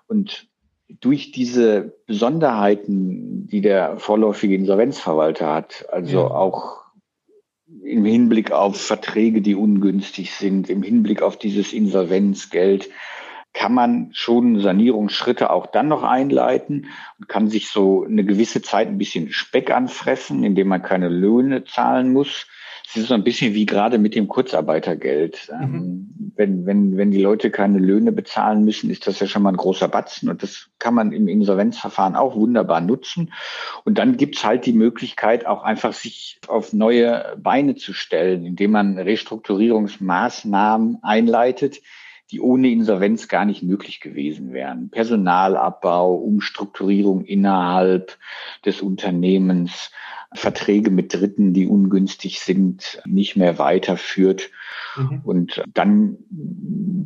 Und 0.10 0.48
durch 1.00 1.32
diese 1.32 1.94
Besonderheiten, 2.08 3.48
die 3.48 3.62
der 3.62 3.98
vorläufige 3.98 4.56
Insolvenzverwalter 4.56 5.54
hat, 5.54 5.86
also 5.92 6.22
ja. 6.22 6.32
auch 6.32 6.84
im 7.84 8.04
Hinblick 8.04 8.52
auf 8.52 8.82
Verträge, 8.82 9.42
die 9.42 9.54
ungünstig 9.54 10.34
sind, 10.34 10.70
im 10.70 10.82
Hinblick 10.82 11.22
auf 11.22 11.38
dieses 11.38 11.74
Insolvenzgeld, 11.74 12.90
kann 13.54 13.74
man 13.74 14.10
schon 14.14 14.60
Sanierungsschritte 14.60 15.52
auch 15.52 15.68
dann 15.68 15.88
noch 15.88 16.04
einleiten 16.04 16.88
und 17.20 17.30
kann 17.30 17.48
sich 17.48 17.70
so 17.70 18.04
eine 18.04 18.24
gewisse 18.24 18.62
Zeit 18.64 18.88
ein 18.88 18.98
bisschen 18.98 19.32
Speck 19.32 19.72
anfressen, 19.72 20.44
indem 20.44 20.68
man 20.68 20.82
keine 20.82 21.10
Löhne 21.10 21.66
zahlen 21.66 22.14
muss. 22.14 22.48
Es 22.90 22.98
ist 22.98 23.08
so 23.10 23.14
ein 23.14 23.24
bisschen 23.24 23.54
wie 23.54 23.68
gerade 23.68 24.00
mit 24.00 24.16
dem 24.16 24.28
Kurzarbeitergeld. 24.28 25.52
Mhm. 25.52 25.64
Ähm, 25.64 26.10
wenn, 26.36 26.66
wenn, 26.66 26.98
wenn 26.98 27.12
die 27.12 27.22
Leute 27.22 27.52
keine 27.52 27.78
Löhne 27.78 28.12
bezahlen 28.12 28.66
müssen, 28.66 28.90
ist 28.90 29.06
das 29.06 29.20
ja 29.20 29.28
schon 29.28 29.44
mal 29.44 29.52
ein 29.52 29.58
großer 29.58 29.88
Batzen 29.88 30.28
und 30.28 30.42
das 30.42 30.70
kann 30.80 30.96
man 30.96 31.12
im 31.12 31.28
Insolvenzverfahren 31.28 32.16
auch 32.16 32.36
wunderbar 32.36 32.82
nutzen. 32.82 33.32
Und 33.84 34.00
dann 34.00 34.18
gibt's 34.18 34.44
halt 34.44 34.66
die 34.66 34.74
Möglichkeit, 34.74 35.46
auch 35.46 35.62
einfach 35.62 35.94
sich 35.94 36.40
auf 36.48 36.74
neue 36.74 37.38
Beine 37.38 37.76
zu 37.76 37.94
stellen, 37.94 38.44
indem 38.44 38.72
man 38.72 38.98
Restrukturierungsmaßnahmen 38.98 40.98
einleitet, 41.04 41.82
die 42.32 42.42
ohne 42.42 42.72
Insolvenz 42.72 43.28
gar 43.28 43.46
nicht 43.46 43.62
möglich 43.62 44.00
gewesen 44.00 44.52
wären. 44.52 44.90
Personalabbau, 44.90 46.16
Umstrukturierung 46.16 47.24
innerhalb 47.26 48.18
des 48.66 48.82
Unternehmens, 48.82 49.92
Verträge 50.34 50.92
mit 50.92 51.14
Dritten, 51.14 51.54
die 51.54 51.68
ungünstig 51.68 52.40
sind, 52.40 53.02
nicht 53.06 53.36
mehr 53.36 53.58
weiterführt. 53.58 54.50
Mhm. 54.96 55.22
Und 55.24 55.64
dann 55.74 56.18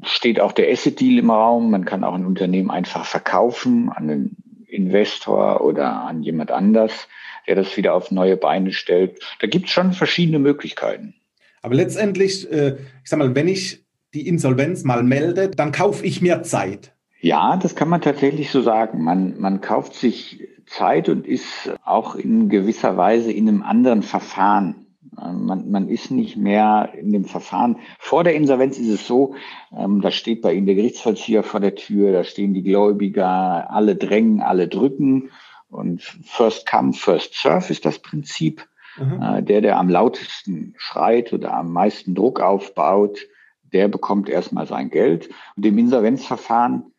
steht 0.04 0.40
auch 0.40 0.52
der 0.52 0.70
Asset-Deal 0.72 1.20
im 1.20 1.30
Raum. 1.30 1.72
Man 1.72 1.86
kann 1.86 2.04
auch 2.04 2.16
ein 2.16 2.26
Unternehmen 2.26 2.70
einfach 2.70 3.06
verkaufen 3.06 3.90
an 3.90 4.10
einen 4.10 4.38
Investor 4.68 5.62
oder 5.62 6.06
an 6.06 6.24
jemand 6.24 6.52
anders, 6.52 7.08
der 7.48 7.56
das 7.56 7.78
wieder 7.78 7.94
auf 7.94 8.12
neue 8.12 8.36
Beine 8.36 8.74
stellt. 8.74 9.20
Da 9.40 9.48
gibt 9.48 9.68
es 9.68 9.72
schon 9.72 9.94
verschiedene 9.94 10.40
Möglichkeiten. 10.40 11.16
Aber 11.62 11.76
letztendlich, 11.76 12.52
äh, 12.52 12.78
ich 13.04 13.10
sag 13.10 13.20
mal, 13.20 13.36
wenn 13.36 13.48
ich 13.48 13.86
die 14.14 14.28
Insolvenz 14.28 14.84
mal 14.84 15.04
meldet, 15.04 15.58
dann 15.58 15.72
kaufe 15.72 16.06
ich 16.06 16.22
mir 16.22 16.44
Zeit. 16.44 16.94
Ja, 17.22 17.56
das 17.56 17.76
kann 17.76 17.88
man 17.88 18.02
tatsächlich 18.02 18.52
so 18.52 18.62
sagen. 18.62 19.02
Man, 19.02 19.40
man 19.40 19.62
kauft 19.62 19.94
sich 19.94 20.42
Zeit 20.66 21.10
und 21.10 21.28
ist 21.28 21.72
auch 21.84 22.16
in 22.16 22.50
gewisser 22.50 22.98
Weise 22.98 23.32
in 23.32 23.48
einem 23.48 23.64
anderen 23.64 24.04
Verfahren. 24.04 24.88
Man, 25.16 25.70
man 25.70 25.90
ist 25.90 26.10
nicht 26.10 26.38
mehr 26.38 26.94
in 26.98 27.12
dem 27.12 27.26
Verfahren. 27.26 27.78
Vor 28.00 28.24
der 28.24 28.36
Insolvenz 28.36 28.80
ist 28.80 28.90
es 28.90 29.08
so, 29.08 29.36
ähm, 29.76 30.02
da 30.02 30.10
steht 30.10 30.42
bei 30.42 30.54
Ihnen 30.54 30.66
der 30.66 30.76
Gerichtsvollzieher 30.76 31.44
vor 31.44 31.60
der 31.60 31.76
Tür, 31.76 32.12
da 32.12 32.24
stehen 32.24 32.54
die 32.54 32.64
Gläubiger, 32.64 33.70
alle 33.70 33.96
drängen, 33.96 34.42
alle 34.42 34.68
drücken. 34.68 35.30
Und 35.70 36.02
First 36.02 36.70
Come, 36.70 36.94
First 36.94 37.36
Serve 37.36 37.72
ist 37.72 37.86
das 37.86 38.00
Prinzip. 38.00 38.68
Mhm. 38.98 39.22
Äh, 39.22 39.44
der, 39.44 39.62
der 39.62 39.78
am 39.78 39.90
lautesten 39.90 40.74
schreit 40.78 41.34
oder 41.34 41.54
am 41.54 41.72
meisten 41.72 42.16
Druck 42.16 42.40
aufbaut, 42.40 43.20
der 43.62 43.88
bekommt 43.88 44.30
erstmal 44.30 44.68
sein 44.68 44.90
Geld. 44.90 45.30
Und 45.56 45.66
im 45.66 45.78
Insolvenzverfahren 45.78 46.94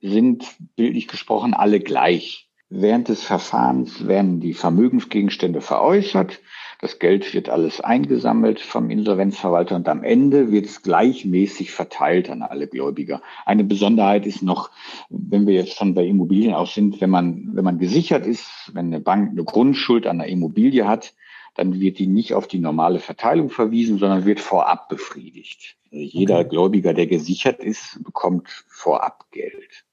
sind 0.00 0.44
bildlich 0.76 1.08
gesprochen 1.08 1.54
alle 1.54 1.80
gleich. 1.80 2.45
Während 2.68 3.08
des 3.08 3.22
Verfahrens 3.22 4.08
werden 4.08 4.40
die 4.40 4.52
Vermögensgegenstände 4.52 5.60
veräußert. 5.60 6.40
Das 6.80 6.98
Geld 6.98 7.32
wird 7.32 7.48
alles 7.48 7.80
eingesammelt 7.80 8.60
vom 8.60 8.90
Insolvenzverwalter 8.90 9.76
und 9.76 9.88
am 9.88 10.02
Ende 10.02 10.50
wird 10.50 10.66
es 10.66 10.82
gleichmäßig 10.82 11.70
verteilt 11.70 12.28
an 12.28 12.42
alle 12.42 12.66
Gläubiger. 12.66 13.22
Eine 13.44 13.62
Besonderheit 13.62 14.26
ist 14.26 14.42
noch, 14.42 14.72
wenn 15.08 15.46
wir 15.46 15.54
jetzt 15.54 15.76
schon 15.76 15.94
bei 15.94 16.04
Immobilien 16.04 16.54
auch 16.54 16.66
sind, 16.66 17.00
wenn 17.00 17.08
man, 17.08 17.50
wenn 17.52 17.64
man 17.64 17.78
gesichert 17.78 18.26
ist, 18.26 18.72
wenn 18.74 18.86
eine 18.86 19.00
Bank 19.00 19.30
eine 19.30 19.44
Grundschuld 19.44 20.06
an 20.08 20.20
einer 20.20 20.28
Immobilie 20.28 20.88
hat, 20.88 21.14
dann 21.54 21.78
wird 21.80 22.00
die 22.00 22.08
nicht 22.08 22.34
auf 22.34 22.48
die 22.48 22.58
normale 22.58 22.98
Verteilung 22.98 23.48
verwiesen, 23.48 23.98
sondern 23.98 24.26
wird 24.26 24.40
vorab 24.40 24.88
befriedigt. 24.88 25.76
Also 25.92 26.02
jeder 26.04 26.40
okay. 26.40 26.48
Gläubiger, 26.48 26.94
der 26.94 27.06
gesichert 27.06 27.60
ist, 27.60 28.02
bekommt 28.02 28.48
vorab 28.68 29.30
Geld. 29.30 29.85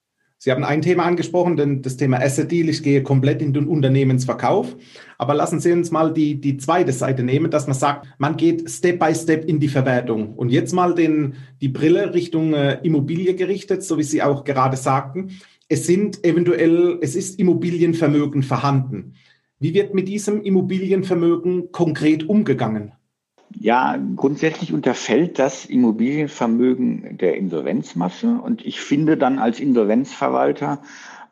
Sie 0.44 0.52
haben 0.52 0.66
ein 0.66 0.82
Thema 0.82 1.06
angesprochen, 1.06 1.56
denn 1.56 1.82
das 1.82 1.96
Thema 1.96 2.18
Asset 2.18 2.52
Deal. 2.52 2.68
Ich 2.68 2.84
gehe 2.84 3.02
komplett 3.02 3.42
in 3.42 3.54
den 3.54 3.66
Unternehmensverkauf. 3.66 4.76
Aber 5.18 5.36
lassen 5.36 5.62
Sie 5.62 5.72
uns 5.72 5.90
mal 5.90 6.14
die, 6.14 6.42
die 6.42 6.58
zweite 6.58 6.92
Seite 6.92 7.24
nehmen, 7.24 7.50
dass 7.50 7.66
man 7.66 7.78
sagt, 7.78 8.08
man 8.18 8.36
geht 8.36 8.70
Step 8.70 9.00
by 9.00 9.16
Step 9.16 9.46
in 9.46 9.62
die 9.62 9.70
Verwertung. 9.70 10.34
Und 10.36 10.50
jetzt 10.50 10.74
mal 10.74 10.96
den, 10.96 11.36
die 11.62 11.70
Brille 11.70 12.14
Richtung 12.14 12.54
äh, 12.54 12.78
Immobilie 12.84 13.36
gerichtet, 13.36 13.84
so 13.84 13.98
wie 13.98 14.04
Sie 14.04 14.22
auch 14.22 14.44
gerade 14.44 14.76
sagten. 14.76 15.30
Es 15.70 15.88
sind 15.88 16.26
eventuell, 16.26 16.98
es 17.00 17.16
ist 17.16 17.40
Immobilienvermögen 17.40 18.44
vorhanden. 18.44 19.14
Wie 19.60 19.74
wird 19.74 19.94
mit 19.94 20.10
diesem 20.10 20.42
Immobilienvermögen 20.42 21.72
konkret 21.72 22.28
umgegangen? 22.28 22.92
Ja, 23.60 23.98
grundsätzlich 24.16 24.74
unterfällt 24.74 25.40
das 25.40 25.66
Immobilienvermögen 25.66 27.18
der 27.18 27.38
Insolvenzmasse 27.38 28.40
und 28.44 28.66
ich 28.66 28.82
finde 28.82 29.18
dann 29.18 29.40
als 29.40 29.60
Insolvenzverwalter 29.60 30.82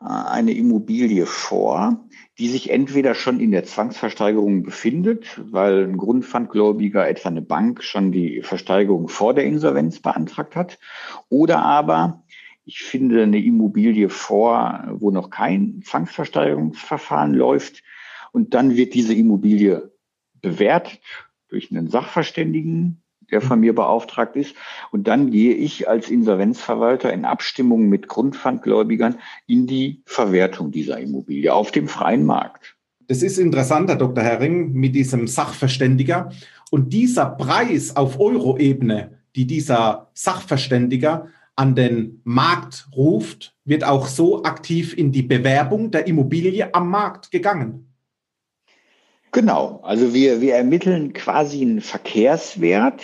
äh, 0.00 0.04
eine 0.06 0.52
Immobilie 0.52 1.26
vor, 1.26 2.04
die 2.38 2.48
sich 2.48 2.70
entweder 2.70 3.14
schon 3.14 3.40
in 3.40 3.50
der 3.50 3.64
Zwangsversteigerung 3.64 4.62
befindet, 4.62 5.40
weil 5.50 5.84
ein 5.84 5.96
Grundpfandgläubiger, 5.96 7.06
etwa 7.08 7.28
eine 7.28 7.42
Bank, 7.42 7.82
schon 7.82 8.12
die 8.12 8.42
Versteigerung 8.42 9.08
vor 9.08 9.34
der 9.34 9.44
Insolvenz 9.44 10.00
beantragt 10.00 10.56
hat, 10.56 10.78
oder 11.28 11.62
aber 11.62 12.22
ich 12.64 12.82
finde 12.82 13.24
eine 13.24 13.42
Immobilie 13.42 14.08
vor, 14.08 14.84
wo 14.92 15.10
noch 15.10 15.30
kein 15.30 15.82
Zwangsversteigerungsverfahren 15.84 17.34
läuft, 17.34 17.82
und 18.32 18.54
dann 18.54 18.76
wird 18.76 18.94
diese 18.94 19.12
Immobilie 19.12 19.92
bewertet 20.40 21.00
durch 21.52 21.70
einen 21.70 21.88
Sachverständigen, 21.88 23.02
der 23.30 23.40
von 23.40 23.60
mir 23.60 23.74
beauftragt 23.74 24.36
ist. 24.36 24.54
Und 24.90 25.06
dann 25.06 25.30
gehe 25.30 25.54
ich 25.54 25.88
als 25.88 26.10
Insolvenzverwalter 26.10 27.12
in 27.12 27.24
Abstimmung 27.24 27.88
mit 27.88 28.08
Grundpfandgläubigern 28.08 29.16
in 29.46 29.66
die 29.66 30.02
Verwertung 30.06 30.70
dieser 30.70 30.98
Immobilie 30.98 31.52
auf 31.52 31.70
dem 31.70 31.88
freien 31.88 32.24
Markt. 32.24 32.76
Das 33.06 33.22
ist 33.22 33.38
interessant, 33.38 33.90
Herr 33.90 33.96
Dr. 33.96 34.24
Herring, 34.24 34.72
mit 34.72 34.94
diesem 34.94 35.28
Sachverständiger. 35.28 36.32
Und 36.70 36.92
dieser 36.92 37.26
Preis 37.26 37.96
auf 37.96 38.18
Euro-Ebene, 38.18 39.18
die 39.36 39.46
dieser 39.46 40.10
Sachverständiger 40.14 41.28
an 41.54 41.74
den 41.74 42.22
Markt 42.24 42.88
ruft, 42.96 43.54
wird 43.64 43.84
auch 43.84 44.06
so 44.06 44.44
aktiv 44.44 44.96
in 44.96 45.12
die 45.12 45.22
Bewerbung 45.22 45.90
der 45.90 46.06
Immobilie 46.06 46.74
am 46.74 46.88
Markt 46.88 47.30
gegangen. 47.30 47.91
Genau, 49.32 49.80
also 49.82 50.12
wir, 50.14 50.40
wir 50.40 50.54
ermitteln 50.54 51.12
quasi 51.14 51.62
einen 51.62 51.80
Verkehrswert 51.80 53.02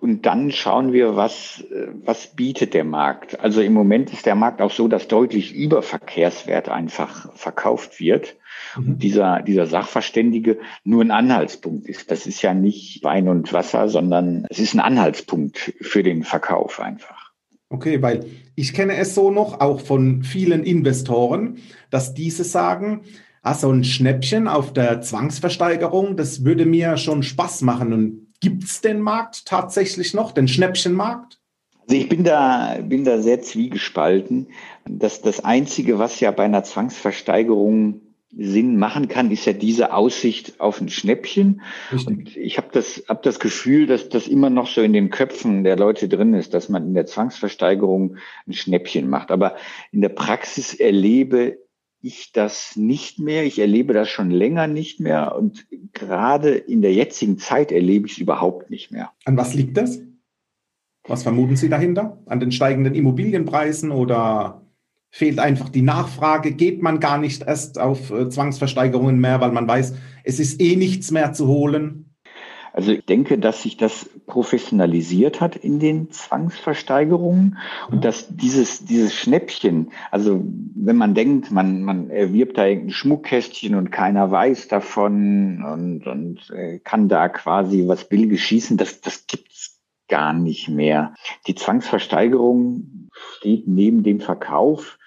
Und 0.00 0.26
dann 0.26 0.50
schauen 0.50 0.92
wir, 0.92 1.16
was, 1.16 1.64
was 2.04 2.28
bietet 2.28 2.74
der 2.74 2.84
Markt. 2.84 3.40
Also 3.40 3.60
im 3.60 3.72
Moment 3.72 4.12
ist 4.12 4.26
der 4.26 4.34
Markt 4.34 4.60
auch 4.60 4.70
so, 4.70 4.88
dass 4.88 5.08
deutlich 5.08 5.54
über 5.54 5.82
Verkehrswert 5.82 6.68
einfach 6.68 7.34
verkauft 7.36 8.00
wird. 8.00 8.36
Und 8.76 8.88
mhm. 8.88 8.98
dieser, 8.98 9.42
dieser 9.42 9.66
Sachverständige 9.66 10.58
nur 10.84 11.02
ein 11.02 11.10
Anhaltspunkt 11.10 11.88
ist. 11.88 12.10
Das 12.10 12.26
ist 12.26 12.42
ja 12.42 12.54
nicht 12.54 13.02
Wein 13.04 13.28
und 13.28 13.52
Wasser, 13.52 13.88
sondern 13.88 14.46
es 14.50 14.58
ist 14.58 14.74
ein 14.74 14.80
Anhaltspunkt 14.80 15.74
für 15.80 16.02
den 16.02 16.22
Verkauf 16.22 16.80
einfach. 16.80 17.32
Okay, 17.70 18.02
weil 18.02 18.26
ich 18.54 18.72
kenne 18.72 18.96
es 18.96 19.14
so 19.14 19.30
noch, 19.30 19.60
auch 19.60 19.80
von 19.80 20.22
vielen 20.22 20.62
Investoren, 20.62 21.58
dass 21.90 22.14
diese 22.14 22.44
sagen, 22.44 23.02
ah, 23.44 23.54
so 23.54 23.70
ein 23.70 23.84
Schnäppchen 23.84 24.48
auf 24.48 24.72
der 24.72 25.00
Zwangsversteigerung, 25.00 26.16
das 26.16 26.44
würde 26.44 26.66
mir 26.66 26.96
schon 26.96 27.22
Spaß 27.22 27.60
machen. 27.62 27.92
Und 27.92 28.26
gibt 28.40 28.64
es 28.64 28.80
den 28.80 29.00
Markt 29.00 29.46
tatsächlich 29.46 30.14
noch, 30.14 30.32
den 30.32 30.48
Schnäppchenmarkt? 30.48 31.38
Also 31.82 31.96
ich 31.96 32.08
bin 32.08 32.24
da, 32.24 32.78
bin 32.82 33.04
da 33.04 33.20
sehr 33.20 33.42
zwiegespalten. 33.42 34.48
Das, 34.86 35.20
das 35.20 35.44
Einzige, 35.44 35.98
was 35.98 36.18
ja 36.20 36.30
bei 36.30 36.44
einer 36.44 36.64
Zwangsversteigerung 36.64 38.00
Sinn 38.36 38.78
machen 38.78 39.08
kann, 39.08 39.30
ist 39.30 39.44
ja 39.44 39.52
diese 39.52 39.92
Aussicht 39.92 40.58
auf 40.58 40.80
ein 40.80 40.88
Schnäppchen. 40.88 41.60
Und 42.06 42.36
ich 42.36 42.56
habe 42.56 42.68
das, 42.72 43.04
hab 43.08 43.22
das 43.22 43.38
Gefühl, 43.38 43.86
dass 43.86 44.08
das 44.08 44.26
immer 44.26 44.50
noch 44.50 44.66
so 44.66 44.80
in 44.80 44.92
den 44.92 45.10
Köpfen 45.10 45.62
der 45.62 45.76
Leute 45.76 46.08
drin 46.08 46.34
ist, 46.34 46.54
dass 46.54 46.68
man 46.68 46.84
in 46.86 46.94
der 46.94 47.06
Zwangsversteigerung 47.06 48.16
ein 48.48 48.52
Schnäppchen 48.54 49.08
macht. 49.08 49.30
Aber 49.30 49.54
in 49.92 50.00
der 50.00 50.08
Praxis 50.08 50.74
erlebe 50.74 51.58
ich 52.04 52.32
das 52.32 52.76
nicht 52.76 53.18
mehr. 53.18 53.44
Ich 53.44 53.58
erlebe 53.58 53.94
das 53.94 54.08
schon 54.08 54.30
länger 54.30 54.66
nicht 54.66 55.00
mehr. 55.00 55.34
Und 55.36 55.66
gerade 55.92 56.50
in 56.50 56.82
der 56.82 56.92
jetzigen 56.92 57.38
Zeit 57.38 57.72
erlebe 57.72 58.06
ich 58.06 58.12
es 58.12 58.18
überhaupt 58.18 58.70
nicht 58.70 58.92
mehr. 58.92 59.12
An 59.24 59.36
was 59.36 59.54
liegt 59.54 59.76
das? 59.76 60.00
Was 61.06 61.22
vermuten 61.22 61.56
Sie 61.56 61.68
dahinter? 61.68 62.22
An 62.26 62.40
den 62.40 62.52
steigenden 62.52 62.94
Immobilienpreisen 62.94 63.90
oder 63.90 64.62
fehlt 65.10 65.38
einfach 65.38 65.68
die 65.68 65.82
Nachfrage, 65.82 66.52
geht 66.52 66.82
man 66.82 66.98
gar 66.98 67.18
nicht 67.18 67.42
erst 67.42 67.78
auf 67.78 68.10
äh, 68.10 68.28
Zwangsversteigerungen 68.28 69.20
mehr, 69.20 69.40
weil 69.40 69.52
man 69.52 69.68
weiß, 69.68 69.94
es 70.24 70.40
ist 70.40 70.60
eh 70.60 70.76
nichts 70.76 71.10
mehr 71.10 71.32
zu 71.32 71.46
holen? 71.46 72.03
Also 72.74 72.90
ich 72.90 73.04
denke, 73.04 73.38
dass 73.38 73.62
sich 73.62 73.76
das 73.76 74.10
professionalisiert 74.26 75.40
hat 75.40 75.54
in 75.54 75.78
den 75.78 76.10
Zwangsversteigerungen 76.10 77.56
und 77.88 78.04
dass 78.04 78.26
dieses, 78.36 78.84
dieses 78.84 79.14
Schnäppchen, 79.14 79.92
also 80.10 80.42
wenn 80.74 80.96
man 80.96 81.14
denkt, 81.14 81.52
man, 81.52 81.84
man 81.84 82.10
erwirbt 82.10 82.58
da 82.58 82.66
irgendein 82.66 82.90
Schmuckkästchen 82.90 83.76
und 83.76 83.92
keiner 83.92 84.28
weiß 84.28 84.66
davon 84.66 85.62
und, 85.62 86.06
und 86.08 86.50
äh, 86.50 86.80
kann 86.80 87.08
da 87.08 87.28
quasi 87.28 87.86
was 87.86 88.08
Billiges 88.08 88.40
schießen, 88.40 88.76
das, 88.76 89.00
das 89.00 89.28
gibt's 89.28 89.80
gar 90.08 90.32
nicht 90.32 90.68
mehr. 90.68 91.14
Die 91.46 91.54
Zwangsversteigerung 91.54 93.08
steht 93.38 93.68
neben 93.68 94.02
dem 94.02 94.18
Verkauf 94.18 94.98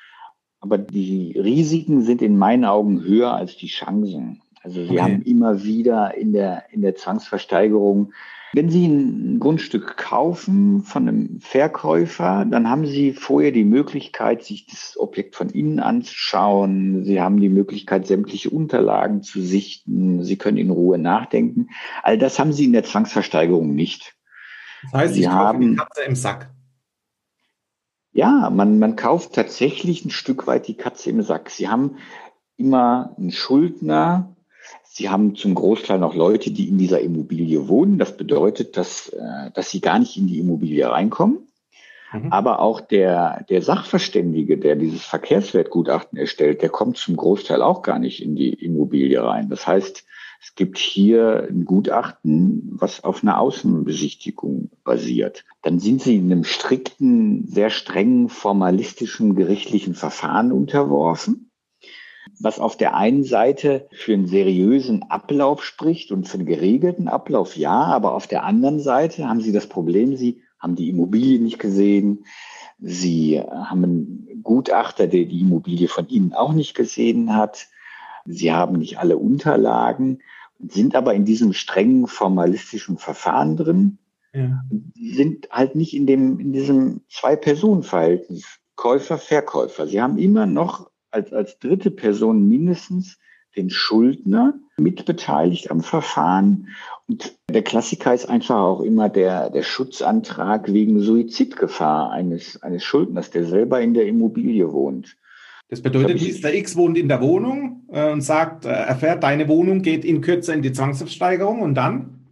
aber 0.60 0.78
die 0.78 1.38
Risiken 1.38 2.02
sind 2.02 2.22
in 2.22 2.38
meinen 2.38 2.66
Augen 2.66 3.04
höher 3.04 3.34
als 3.34 3.58
die 3.58 3.68
Chancen. 3.68 4.42
Also 4.68 4.84
Sie 4.84 4.90
okay. 4.90 5.02
haben 5.02 5.22
immer 5.22 5.64
wieder 5.64 6.14
in 6.18 6.34
der, 6.34 6.66
in 6.72 6.82
der 6.82 6.94
Zwangsversteigerung, 6.94 8.12
wenn 8.52 8.70
Sie 8.70 8.86
ein 8.86 9.40
Grundstück 9.40 9.96
kaufen 9.96 10.84
von 10.84 11.08
einem 11.08 11.40
Verkäufer, 11.40 12.44
dann 12.44 12.70
haben 12.70 12.86
Sie 12.86 13.14
vorher 13.14 13.54
die 13.54 13.64
Möglichkeit, 13.64 14.44
sich 14.44 14.68
das 14.68 14.98
Objekt 15.00 15.38
von 15.38 15.50
innen 15.50 15.80
anzuschauen. 15.80 17.06
Sie 17.06 17.22
haben 17.22 17.40
die 17.40 17.48
Möglichkeit, 17.48 18.08
sämtliche 18.08 18.50
Unterlagen 18.50 19.24
zu 19.24 19.42
sichten. 19.42 20.26
Sie 20.26 20.38
können 20.38 20.58
in 20.58 20.72
Ruhe 20.72 20.98
nachdenken. 20.98 21.70
All 22.04 22.18
das 22.18 22.38
haben 22.38 22.52
Sie 22.52 22.66
in 22.66 22.74
der 22.74 22.84
Zwangsversteigerung 22.84 23.74
nicht. 23.74 24.16
Das 24.84 24.94
heißt, 24.94 25.14
Sie 25.14 25.30
haben 25.30 25.62
die 25.62 25.76
Katze 25.78 26.02
im 26.02 26.16
Sack. 26.16 26.50
Ja, 28.12 28.50
man, 28.50 28.80
man 28.80 28.98
kauft 28.98 29.34
tatsächlich 29.34 30.04
ein 30.04 30.10
Stück 30.10 30.46
weit 30.46 30.68
die 30.68 30.76
Katze 30.76 31.10
im 31.10 31.22
Sack. 31.22 31.52
Sie 31.52 31.70
haben 31.70 31.98
immer 32.58 33.16
einen 33.18 33.32
Schuldner. 33.32 34.37
Sie 34.98 35.10
haben 35.10 35.36
zum 35.36 35.54
Großteil 35.54 36.00
noch 36.00 36.16
Leute, 36.16 36.50
die 36.50 36.68
in 36.70 36.80
dieser 36.80 37.02
Immobilie 37.02 37.68
wohnen. 37.68 38.00
Das 38.00 38.18
bedeutet, 38.18 38.78
dass, 38.78 39.10
äh, 39.10 39.52
dass 39.54 39.70
sie 39.70 39.80
gar 39.80 40.00
nicht 40.00 40.18
in 40.18 40.26
die 40.26 40.40
Immobilie 40.40 40.90
reinkommen. 40.90 41.48
Mhm. 42.12 42.34
Aber 42.34 42.62
auch 42.62 42.82
der, 42.82 43.46
der 43.48 43.62
Sachverständige, 43.62 44.58
der 44.58 44.76
dieses 44.76 45.06
Verkehrswertgutachten 45.06 46.18
erstellt, 46.18 46.64
der 46.64 46.70
kommt 46.70 46.98
zum 46.98 47.16
Großteil 47.16 47.62
auch 47.62 47.84
gar 47.84 48.00
nicht 48.00 48.24
in 48.24 48.36
die 48.36 48.52
Immobilie 48.54 49.24
rein. 49.24 49.50
Das 49.50 49.68
heißt, 49.68 50.04
es 50.42 50.56
gibt 50.56 50.80
hier 50.80 51.46
ein 51.48 51.66
Gutachten, 51.66 52.72
was 52.72 53.04
auf 53.04 53.22
einer 53.22 53.40
Außenbesichtigung 53.40 54.72
basiert. 54.84 55.46
Dann 55.62 55.78
sind 55.78 56.02
Sie 56.02 56.16
in 56.16 56.32
einem 56.32 56.44
strikten, 56.44 57.46
sehr 57.46 57.70
strengen, 57.70 58.30
formalistischen 58.30 59.36
gerichtlichen 59.36 59.94
Verfahren 59.94 60.52
unterworfen, 60.52 61.47
was 62.40 62.60
auf 62.60 62.78
der 62.78 62.96
einen 62.96 63.24
Seite 63.24 63.88
für 63.92 64.14
einen 64.14 64.28
seriösen 64.28 65.04
Ablauf 65.10 65.64
spricht 65.64 66.12
und 66.12 66.28
für 66.28 66.36
einen 66.36 66.46
geregelten 66.46 67.08
Ablauf, 67.08 67.56
ja, 67.56 67.84
aber 67.84 68.14
auf 68.14 68.28
der 68.28 68.44
anderen 68.44 68.80
Seite 68.80 69.28
haben 69.28 69.42
Sie 69.42 69.52
das 69.52 69.68
Problem, 69.68 70.16
Sie 70.16 70.42
haben 70.60 70.76
die 70.76 70.90
Immobilie 70.90 71.40
nicht 71.40 71.60
gesehen, 71.60 72.26
Sie 72.80 73.40
haben 73.40 73.84
einen 73.84 74.44
Gutachter, 74.44 75.08
der 75.08 75.26
die 75.26 75.42
Immobilie 75.42 75.88
von 75.88 76.08
Ihnen 76.10 76.34
auch 76.34 76.54
nicht 76.54 76.76
gesehen 76.76 77.36
hat. 77.36 77.68
Sie 78.26 78.52
haben 78.52 78.78
nicht 78.78 79.00
alle 79.00 79.18
Unterlagen, 79.18 80.20
sind 80.60 80.96
aber 80.96 81.14
in 81.14 81.26
diesem 81.26 81.54
strengen 81.54 82.08
formalistischen 82.08 82.98
Verfahren 82.98 83.58
drin, 83.58 83.98
ja. 84.34 84.64
sind 84.96 85.50
halt 85.50 85.76
nicht 85.76 85.96
in 85.96 86.06
dem, 86.06 86.40
in 86.40 86.54
diesem 86.54 87.02
Zwei-Personen-Verhältnis, 87.10 88.60
Käufer, 88.76 89.18
Verkäufer. 89.18 89.88
Sie 89.88 90.02
haben 90.02 90.18
immer 90.18 90.46
noch 90.46 90.92
als, 91.18 91.34
als 91.34 91.60
dritte 91.60 91.92
Person 91.92 92.48
mindestens 92.48 93.18
den 93.56 93.70
Schuldner 93.70 94.54
mitbeteiligt 94.78 95.72
am 95.72 95.82
Verfahren. 95.82 96.70
Und 97.08 97.36
der 97.50 97.64
Klassiker 97.64 98.14
ist 98.14 98.30
einfach 98.30 98.58
auch 98.58 98.82
immer 98.82 99.10
der, 99.10 99.50
der 99.50 99.64
Schutzantrag 99.64 100.72
wegen 100.72 101.00
Suizidgefahr 101.00 102.12
eines, 102.12 102.62
eines 102.62 102.84
Schuldners, 102.84 103.32
der 103.32 103.46
selber 103.46 103.82
in 103.82 103.94
der 103.96 104.06
Immobilie 104.06 104.72
wohnt. 104.72 105.18
Das 105.70 105.82
bedeutet, 105.82 106.22
Mr. 106.22 106.54
X 106.54 106.78
wohnt 106.78 106.98
in 106.98 107.10
der 107.10 107.22
Wohnung 107.22 107.84
äh, 107.92 108.12
und 108.12 108.22
sagt, 108.22 108.66
äh, 108.66 108.70
erfährt, 108.70 109.24
deine 109.24 109.50
Wohnung 109.50 109.82
geht 109.82 110.06
in 110.06 110.22
Kürze 110.22 110.54
in 110.54 110.62
die 110.62 110.72
Zwangsversteigerung 110.72 111.62
und 111.62 111.76
dann? 111.76 112.28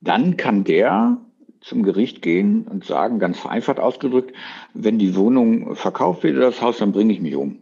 Dann 0.00 0.36
kann 0.36 0.62
der 0.62 1.18
zum 1.60 1.82
Gericht 1.82 2.22
gehen 2.22 2.68
und 2.68 2.84
sagen, 2.84 3.18
ganz 3.18 3.38
vereinfacht 3.40 3.80
ausgedrückt, 3.80 4.32
wenn 4.72 4.98
die 4.98 5.16
Wohnung 5.16 5.74
verkauft 5.74 6.22
wird 6.22 6.36
oder 6.36 6.46
das 6.46 6.62
Haus, 6.62 6.78
dann 6.78 6.92
bringe 6.92 7.12
ich 7.12 7.20
mich 7.20 7.34
um. 7.34 7.58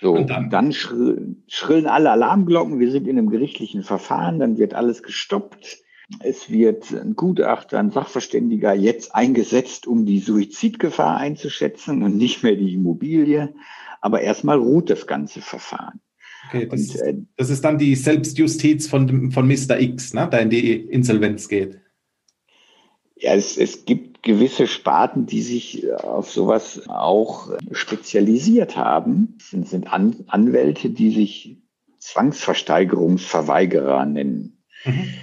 So, 0.00 0.12
und 0.12 0.28
dann, 0.28 0.50
dann 0.50 0.72
schrillen 0.72 1.86
alle 1.86 2.10
Alarmglocken, 2.10 2.78
wir 2.78 2.90
sind 2.90 3.08
in 3.08 3.18
einem 3.18 3.30
gerichtlichen 3.30 3.82
Verfahren, 3.82 4.38
dann 4.38 4.58
wird 4.58 4.74
alles 4.74 5.02
gestoppt. 5.02 5.78
Es 6.20 6.50
wird 6.50 6.92
ein 6.92 7.16
Gutachter, 7.16 7.78
ein 7.78 7.90
Sachverständiger 7.90 8.74
jetzt 8.74 9.14
eingesetzt, 9.14 9.86
um 9.86 10.06
die 10.06 10.20
Suizidgefahr 10.20 11.16
einzuschätzen 11.16 12.02
und 12.02 12.16
nicht 12.16 12.42
mehr 12.42 12.54
die 12.54 12.74
Immobilie. 12.74 13.54
Aber 14.00 14.20
erstmal 14.20 14.58
ruht 14.58 14.90
das 14.90 15.06
ganze 15.06 15.40
Verfahren. 15.40 16.00
Okay, 16.48 16.68
das, 16.70 16.94
und, 16.94 17.00
äh, 17.00 17.14
das 17.36 17.50
ist 17.50 17.64
dann 17.64 17.78
die 17.78 17.96
Selbstjustiz 17.96 18.86
von, 18.86 19.32
von 19.32 19.48
Mr. 19.48 19.80
X, 19.80 20.14
ne, 20.14 20.28
der 20.30 20.42
in 20.42 20.50
die 20.50 20.74
Insolvenz 20.74 21.48
geht. 21.48 21.80
Ja, 23.16 23.34
es, 23.34 23.56
es 23.56 23.86
gibt 23.86 24.22
gewisse 24.22 24.66
Sparten, 24.66 25.26
die 25.26 25.42
sich 25.42 25.90
auf 25.94 26.30
sowas 26.30 26.88
auch 26.88 27.50
spezialisiert 27.72 28.76
haben. 28.76 29.36
Es 29.38 29.50
sind, 29.50 29.68
sind 29.68 29.92
An 29.92 30.24
Anwälte, 30.26 30.90
die 30.90 31.10
sich 31.10 31.58
Zwangsversteigerungsverweigerer 31.98 34.04
nennen. 34.04 34.62
Mhm. 34.84 35.14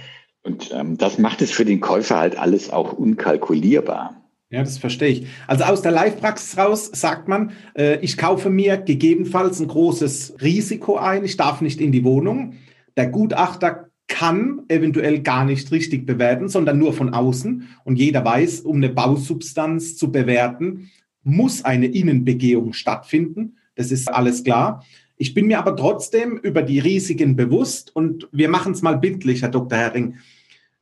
Und 0.42 0.72
ähm, 0.74 0.98
das 0.98 1.18
macht 1.18 1.40
es 1.40 1.52
für 1.52 1.64
den 1.64 1.80
Käufer 1.80 2.18
halt 2.18 2.36
alles 2.36 2.70
auch 2.70 2.92
unkalkulierbar. 2.92 4.24
Ja, 4.50 4.60
das 4.60 4.78
verstehe 4.78 5.08
ich. 5.08 5.26
Also 5.46 5.64
aus 5.64 5.82
der 5.82 5.92
Live-Praxis 5.92 6.58
raus 6.58 6.90
sagt 6.92 7.28
man, 7.28 7.52
äh, 7.74 7.98
ich 8.00 8.16
kaufe 8.16 8.50
mir 8.50 8.76
gegebenenfalls 8.76 9.60
ein 9.60 9.68
großes 9.68 10.36
Risiko 10.42 10.96
ein, 10.96 11.24
ich 11.24 11.36
darf 11.36 11.60
nicht 11.60 11.80
in 11.80 11.92
die 11.92 12.04
Wohnung. 12.04 12.54
Der 12.96 13.08
Gutachter 13.08 13.83
kann 14.06 14.62
eventuell 14.68 15.22
gar 15.22 15.44
nicht 15.44 15.70
richtig 15.72 16.06
bewerten, 16.06 16.48
sondern 16.48 16.78
nur 16.78 16.92
von 16.92 17.14
außen. 17.14 17.68
Und 17.84 17.96
jeder 17.96 18.24
weiß, 18.24 18.60
um 18.60 18.76
eine 18.76 18.90
Bausubstanz 18.90 19.96
zu 19.96 20.12
bewerten, 20.12 20.90
muss 21.22 21.64
eine 21.64 21.86
Innenbegehung 21.86 22.74
stattfinden. 22.74 23.56
Das 23.76 23.90
ist 23.90 24.08
alles 24.08 24.44
klar. 24.44 24.84
Ich 25.16 25.32
bin 25.32 25.46
mir 25.46 25.58
aber 25.58 25.76
trotzdem 25.76 26.36
über 26.38 26.62
die 26.62 26.80
Risiken 26.80 27.36
bewusst 27.36 27.94
und 27.94 28.28
wir 28.32 28.48
machen 28.48 28.72
es 28.72 28.82
mal 28.82 28.98
bildlich, 28.98 29.42
Herr 29.42 29.48
Dr. 29.48 29.78
Herring. 29.78 30.16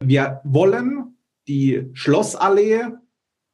Wir 0.01 0.41
wollen 0.45 1.17
die 1.49 1.87
Schlossallee 1.93 2.87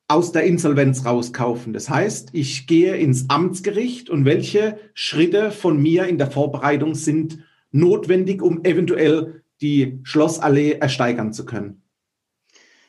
aus 0.07 0.33
der 0.33 0.45
Insolvenz 0.45 1.05
rauskaufen. 1.05 1.75
Das 1.75 1.91
heißt, 1.91 2.31
ich 2.33 2.67
gehe 2.67 2.97
ins 2.97 3.29
Amtsgericht 3.29 4.09
und 4.09 4.25
welche 4.25 4.79
Schritte 4.95 5.51
von 5.51 5.81
mir 5.81 6.07
in 6.07 6.17
der 6.17 6.31
Vorbereitung 6.31 6.95
sind 6.95 7.39
notwendig, 7.71 8.41
um 8.41 8.65
eventuell 8.65 9.43
die 9.61 10.01
Schlossallee 10.05 10.73
ersteigern 10.73 11.33
zu 11.33 11.45
können? 11.45 11.83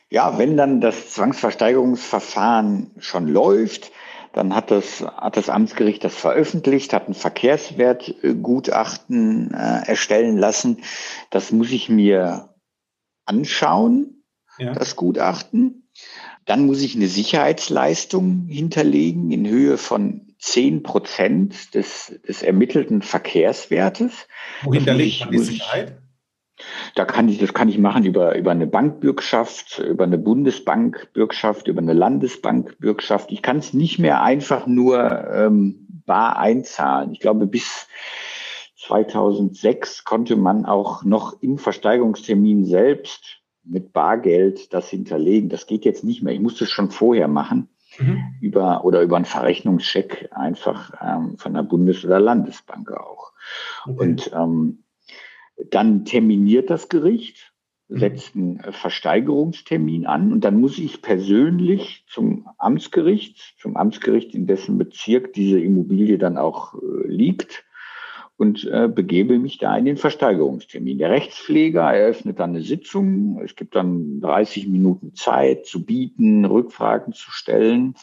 Ja, 0.08 0.38
wenn 0.38 0.56
dann 0.56 0.80
das 0.80 1.10
Zwangsversteigerungsverfahren 1.10 2.92
schon 2.98 3.28
läuft, 3.28 3.92
dann 4.32 4.54
hat 4.54 4.70
das, 4.70 5.02
hat 5.02 5.36
das 5.36 5.48
Amtsgericht 5.48 6.04
das 6.04 6.14
veröffentlicht, 6.14 6.92
hat 6.92 7.08
ein 7.08 7.14
Verkehrswertgutachten 7.14 9.52
äh, 9.52 9.82
erstellen 9.86 10.38
lassen. 10.38 10.84
Das 11.30 11.50
muss 11.52 11.70
ich 11.70 11.88
mir 11.88 12.54
anschauen, 13.24 14.22
ja. 14.58 14.72
das 14.72 14.96
Gutachten. 14.96 15.88
Dann 16.44 16.66
muss 16.66 16.82
ich 16.82 16.96
eine 16.96 17.08
Sicherheitsleistung 17.08 18.46
hinterlegen 18.48 19.30
in 19.30 19.46
Höhe 19.46 19.78
von 19.78 20.34
10 20.38 20.82
Prozent 20.82 21.74
des, 21.74 22.18
des 22.26 22.42
ermittelten 22.42 23.02
Verkehrswertes. 23.02 24.26
Wo 24.62 24.72
hinterlegt 24.72 25.20
man 25.20 25.30
die 25.32 25.38
Sicherheit? 25.38 26.00
Da 26.94 27.04
kann 27.04 27.28
ich, 27.28 27.38
das 27.38 27.54
kann 27.54 27.68
ich 27.68 27.78
machen 27.78 28.04
über, 28.04 28.36
über 28.36 28.50
eine 28.50 28.66
Bankbürgschaft, 28.66 29.78
über 29.78 30.04
eine 30.04 30.18
Bundesbankbürgschaft, 30.18 31.68
über 31.68 31.80
eine 31.80 31.92
Landesbankbürgschaft. 31.92 33.32
Ich 33.32 33.42
kann 33.42 33.58
es 33.58 33.72
nicht 33.74 33.98
mehr 33.98 34.22
einfach 34.22 34.66
nur 34.66 35.28
ähm, 35.32 35.86
bar 36.06 36.38
einzahlen. 36.38 37.12
Ich 37.12 37.20
glaube, 37.20 37.46
bis 37.46 37.88
2006 38.78 40.04
konnte 40.04 40.36
man 40.36 40.64
auch 40.64 41.04
noch 41.04 41.40
im 41.42 41.58
Versteigerungstermin 41.58 42.64
selbst 42.64 43.40
mit 43.62 43.92
Bargeld 43.92 44.72
das 44.72 44.88
hinterlegen. 44.88 45.48
Das 45.48 45.66
geht 45.66 45.84
jetzt 45.84 46.02
nicht 46.02 46.22
mehr. 46.22 46.34
Ich 46.34 46.40
musste 46.40 46.64
es 46.64 46.70
schon 46.70 46.90
vorher 46.90 47.28
machen. 47.28 47.68
Mhm. 47.98 48.22
Über 48.40 48.84
oder 48.84 49.02
über 49.02 49.16
einen 49.16 49.24
Verrechnungscheck 49.24 50.30
einfach 50.32 50.92
ähm, 51.02 51.36
von 51.38 51.54
der 51.54 51.62
Bundes- 51.62 52.04
oder 52.04 52.20
Landesbank 52.20 52.90
auch. 52.92 53.32
Okay. 53.84 53.98
Und 53.98 54.30
ähm, 54.32 54.84
dann 55.70 56.04
terminiert 56.04 56.70
das 56.70 56.88
Gericht, 56.88 57.52
mhm. 57.88 57.98
setzt 57.98 58.36
einen 58.36 58.60
Versteigerungstermin 58.70 60.06
an 60.06 60.32
und 60.32 60.44
dann 60.44 60.60
muss 60.60 60.78
ich 60.78 61.02
persönlich 61.02 62.04
zum 62.08 62.48
Amtsgericht, 62.58 63.56
zum 63.58 63.76
Amtsgericht, 63.76 64.34
in 64.34 64.46
dessen 64.46 64.78
Bezirk 64.78 65.32
diese 65.32 65.60
Immobilie 65.60 66.18
dann 66.18 66.38
auch 66.38 66.74
äh, 66.74 67.08
liegt 67.08 67.64
und 68.40 68.64
äh, 68.64 68.88
begebe 68.88 69.38
mich 69.38 69.58
da 69.58 69.76
in 69.76 69.84
den 69.84 69.98
Versteigerungstermin. 69.98 70.96
Der 70.96 71.10
Rechtspfleger 71.10 71.82
eröffnet 71.92 72.40
dann 72.40 72.50
eine 72.50 72.62
Sitzung. 72.62 73.38
Es 73.44 73.54
gibt 73.54 73.74
dann 73.74 74.22
30 74.22 74.66
Minuten 74.66 75.14
Zeit 75.14 75.66
zu 75.66 75.84
bieten, 75.84 76.46
Rückfragen 76.46 77.12
zu 77.12 77.30
stellen. 77.30 77.96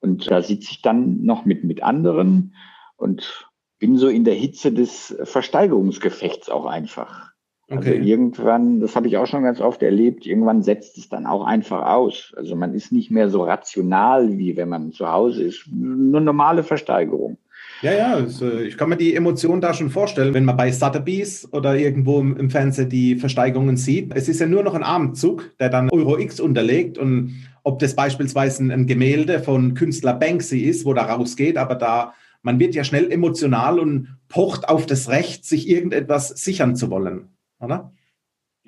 Und 0.00 0.30
da 0.30 0.40
sitze 0.40 0.70
ich 0.70 0.80
dann 0.80 1.24
noch 1.24 1.44
mit, 1.44 1.62
mit 1.62 1.82
anderen 1.82 2.54
und 2.96 3.47
bin 3.78 3.96
so 3.96 4.08
in 4.08 4.24
der 4.24 4.34
Hitze 4.34 4.72
des 4.72 5.16
Versteigerungsgefechts 5.24 6.48
auch 6.48 6.66
einfach. 6.66 7.32
Also 7.68 7.80
okay. 7.80 7.98
Also 7.98 8.08
irgendwann, 8.08 8.80
das 8.80 8.96
habe 8.96 9.08
ich 9.08 9.16
auch 9.18 9.26
schon 9.26 9.42
ganz 9.42 9.60
oft 9.60 9.82
erlebt, 9.82 10.26
irgendwann 10.26 10.62
setzt 10.62 10.96
es 10.96 11.08
dann 11.08 11.26
auch 11.26 11.44
einfach 11.44 11.86
aus. 11.86 12.32
Also 12.36 12.56
man 12.56 12.74
ist 12.74 12.92
nicht 12.92 13.10
mehr 13.10 13.28
so 13.28 13.42
rational, 13.42 14.38
wie 14.38 14.56
wenn 14.56 14.68
man 14.68 14.92
zu 14.92 15.10
Hause 15.10 15.44
ist. 15.44 15.66
Nur 15.70 16.20
normale 16.20 16.62
Versteigerung. 16.62 17.36
Ja, 17.82 17.92
ja, 17.92 18.14
also 18.14 18.58
ich 18.58 18.76
kann 18.76 18.88
mir 18.88 18.96
die 18.96 19.14
Emotionen 19.14 19.60
da 19.60 19.72
schon 19.72 19.90
vorstellen, 19.90 20.34
wenn 20.34 20.44
man 20.44 20.56
bei 20.56 20.72
Sotheby's 20.72 21.48
oder 21.52 21.76
irgendwo 21.76 22.18
im 22.18 22.50
Fernsehen 22.50 22.88
die 22.88 23.14
Versteigerungen 23.16 23.76
sieht. 23.76 24.12
Es 24.16 24.28
ist 24.28 24.40
ja 24.40 24.46
nur 24.46 24.64
noch 24.64 24.74
ein 24.74 24.82
Armzug, 24.82 25.52
der 25.60 25.68
dann 25.68 25.88
Euro 25.90 26.18
X 26.18 26.40
unterlegt 26.40 26.98
und 26.98 27.36
ob 27.62 27.78
das 27.78 27.94
beispielsweise 27.94 28.64
ein 28.64 28.86
Gemälde 28.86 29.40
von 29.40 29.74
Künstler 29.74 30.14
Banksy 30.14 30.60
ist, 30.60 30.86
wo 30.86 30.94
da 30.94 31.02
rausgeht, 31.02 31.56
aber 31.56 31.76
da 31.76 32.14
man 32.42 32.58
wird 32.58 32.74
ja 32.74 32.84
schnell 32.84 33.10
emotional 33.10 33.78
und 33.78 34.18
pocht 34.28 34.68
auf 34.68 34.86
das 34.86 35.08
Recht, 35.08 35.44
sich 35.44 35.68
irgendetwas 35.68 36.28
sichern 36.28 36.76
zu 36.76 36.90
wollen, 36.90 37.28
oder? 37.60 37.92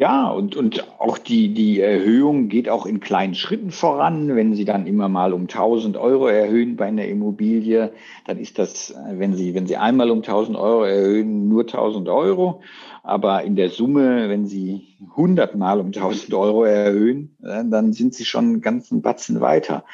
Ja, 0.01 0.31
und, 0.31 0.57
und 0.57 0.89
auch 0.99 1.19
die, 1.19 1.53
die 1.53 1.79
Erhöhung 1.79 2.49
geht 2.49 2.71
auch 2.71 2.87
in 2.87 3.01
kleinen 3.01 3.35
Schritten 3.35 3.71
voran. 3.71 4.35
Wenn 4.35 4.55
Sie 4.55 4.65
dann 4.65 4.87
immer 4.87 5.11
mal 5.11 5.35
um 5.35 5.43
1000 5.43 5.99
Euro 5.99 6.27
erhöhen 6.27 6.77
bei 6.77 6.87
einer 6.87 7.05
Immobilie, 7.05 7.93
dann 8.27 8.39
ist 8.39 8.59
das, 8.59 8.95
wenn 9.11 9.35
Sie, 9.35 9.53
wenn 9.53 9.67
Sie 9.67 9.77
einmal 9.77 10.11
um 10.11 10.21
1000 10.21 10.57
Euro 10.57 10.85
erhöhen, 10.85 11.51
nur 11.51 11.65
1000 11.65 12.09
Euro. 12.09 12.63
Aber 13.03 13.45
in 13.45 13.57
der 13.57 13.69
Summe, 13.69 14.31
wenn 14.31 14.47
Sie 14.47 14.97
100 15.11 15.55
Mal 15.55 15.81
um 15.81 15.89
1000 15.89 16.33
Euro 16.33 16.65
erhöhen, 16.65 17.37
dann 17.39 17.93
sind 17.93 18.15
Sie 18.15 18.25
schon 18.25 18.45
einen 18.45 18.61
ganzen 18.63 19.03
Batzen 19.03 19.43
weiter. 19.43 19.85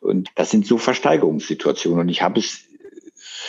Und 0.00 0.30
das 0.36 0.52
sind 0.52 0.64
so 0.64 0.78
Versteigerungssituationen. 0.78 2.02
Und 2.02 2.08
ich 2.08 2.22
habe 2.22 2.38
es 2.38 2.68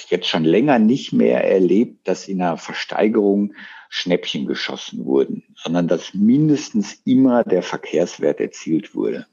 jetzt 0.09 0.27
schon 0.27 0.43
länger 0.43 0.79
nicht 0.79 1.13
mehr 1.13 1.43
erlebt, 1.43 2.07
dass 2.07 2.27
in 2.27 2.41
einer 2.41 2.57
Versteigerung 2.57 3.53
Schnäppchen 3.89 4.45
geschossen 4.45 5.05
wurden, 5.05 5.43
sondern 5.55 5.87
dass 5.87 6.13
mindestens 6.13 7.01
immer 7.05 7.43
der 7.43 7.63
Verkehrswert 7.63 8.39
erzielt 8.39 8.95
wurde. 8.95 9.27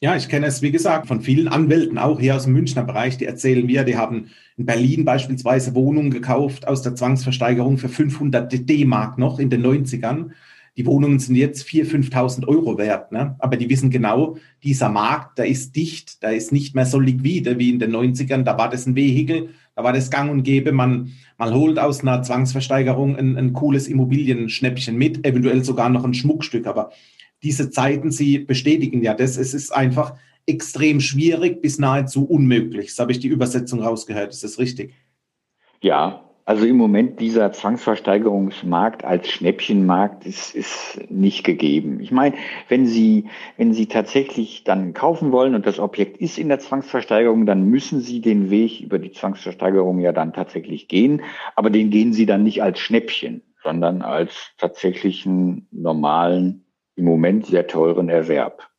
Ja, 0.00 0.14
ich 0.14 0.28
kenne 0.28 0.46
es, 0.46 0.62
wie 0.62 0.70
gesagt, 0.70 1.08
von 1.08 1.22
vielen 1.22 1.48
Anwälten, 1.48 1.98
auch 1.98 2.20
hier 2.20 2.36
aus 2.36 2.44
dem 2.44 2.52
Münchner 2.52 2.84
Bereich, 2.84 3.18
die 3.18 3.24
erzählen 3.24 3.66
mir, 3.66 3.82
die 3.82 3.96
haben 3.96 4.30
in 4.56 4.64
Berlin 4.64 5.04
beispielsweise 5.04 5.74
Wohnungen 5.74 6.10
gekauft 6.10 6.68
aus 6.68 6.82
der 6.82 6.94
Zwangsversteigerung 6.94 7.78
für 7.78 7.88
500 7.88 8.68
D-Mark 8.68 9.18
noch 9.18 9.40
in 9.40 9.50
den 9.50 9.66
90ern. 9.66 10.30
Die 10.76 10.86
Wohnungen 10.86 11.18
sind 11.18 11.34
jetzt 11.34 11.66
4.000, 11.66 12.12
5.000 12.12 12.46
Euro 12.46 12.78
wert. 12.78 13.10
Ne? 13.10 13.34
Aber 13.40 13.56
die 13.56 13.68
wissen 13.68 13.90
genau, 13.90 14.36
dieser 14.62 14.88
Markt, 14.88 15.38
der 15.38 15.46
ist 15.46 15.74
dicht, 15.74 16.22
der 16.22 16.36
ist 16.36 16.52
nicht 16.52 16.76
mehr 16.76 16.86
so 16.86 17.00
liquide 17.00 17.58
wie 17.58 17.70
in 17.70 17.80
den 17.80 17.90
90ern. 17.90 18.44
Da 18.44 18.56
war 18.56 18.70
das 18.70 18.86
ein 18.86 18.94
Vehikel, 18.94 19.48
da 19.78 19.84
war 19.84 19.92
das 19.92 20.10
gang 20.10 20.28
und 20.28 20.42
gäbe, 20.42 20.72
man, 20.72 21.12
man 21.36 21.54
holt 21.54 21.78
aus 21.78 22.00
einer 22.00 22.20
Zwangsversteigerung 22.20 23.14
ein, 23.14 23.36
ein 23.36 23.52
cooles 23.52 23.86
Immobilienschnäppchen 23.86 24.96
mit, 24.96 25.24
eventuell 25.24 25.62
sogar 25.62 25.88
noch 25.88 26.02
ein 26.02 26.14
Schmuckstück. 26.14 26.66
Aber 26.66 26.90
diese 27.44 27.70
Zeiten, 27.70 28.10
sie 28.10 28.40
bestätigen 28.40 29.04
ja 29.04 29.14
das. 29.14 29.36
Es 29.36 29.54
ist 29.54 29.70
einfach 29.70 30.16
extrem 30.46 30.98
schwierig 30.98 31.62
bis 31.62 31.78
nahezu 31.78 32.24
unmöglich. 32.24 32.88
Das 32.88 32.98
habe 32.98 33.12
ich 33.12 33.20
die 33.20 33.28
Übersetzung 33.28 33.80
rausgehört. 33.80 34.32
Ist 34.32 34.42
das 34.42 34.58
richtig? 34.58 34.94
Ja, 35.80 36.27
also 36.48 36.64
im 36.64 36.78
Moment 36.78 37.20
dieser 37.20 37.52
Zwangsversteigerungsmarkt 37.52 39.04
als 39.04 39.28
Schnäppchenmarkt 39.28 40.24
ist, 40.24 40.54
ist 40.54 40.98
nicht 41.10 41.44
gegeben. 41.44 42.00
Ich 42.00 42.10
meine, 42.10 42.36
wenn 42.70 42.86
Sie, 42.86 43.26
wenn 43.58 43.74
Sie 43.74 43.84
tatsächlich 43.84 44.64
dann 44.64 44.94
kaufen 44.94 45.30
wollen 45.30 45.54
und 45.54 45.66
das 45.66 45.78
Objekt 45.78 46.16
ist 46.16 46.38
in 46.38 46.48
der 46.48 46.58
Zwangsversteigerung, 46.58 47.44
dann 47.44 47.64
müssen 47.64 48.00
Sie 48.00 48.22
den 48.22 48.48
Weg 48.48 48.80
über 48.80 48.98
die 48.98 49.12
Zwangsversteigerung 49.12 49.98
ja 49.98 50.12
dann 50.12 50.32
tatsächlich 50.32 50.88
gehen. 50.88 51.20
Aber 51.54 51.68
den 51.68 51.90
gehen 51.90 52.14
Sie 52.14 52.24
dann 52.24 52.44
nicht 52.44 52.62
als 52.62 52.78
Schnäppchen, 52.78 53.42
sondern 53.62 54.00
als 54.00 54.52
tatsächlichen 54.56 55.68
normalen, 55.70 56.64
im 56.96 57.04
Moment 57.04 57.44
sehr 57.44 57.66
teuren 57.66 58.08
Erwerb. 58.08 58.70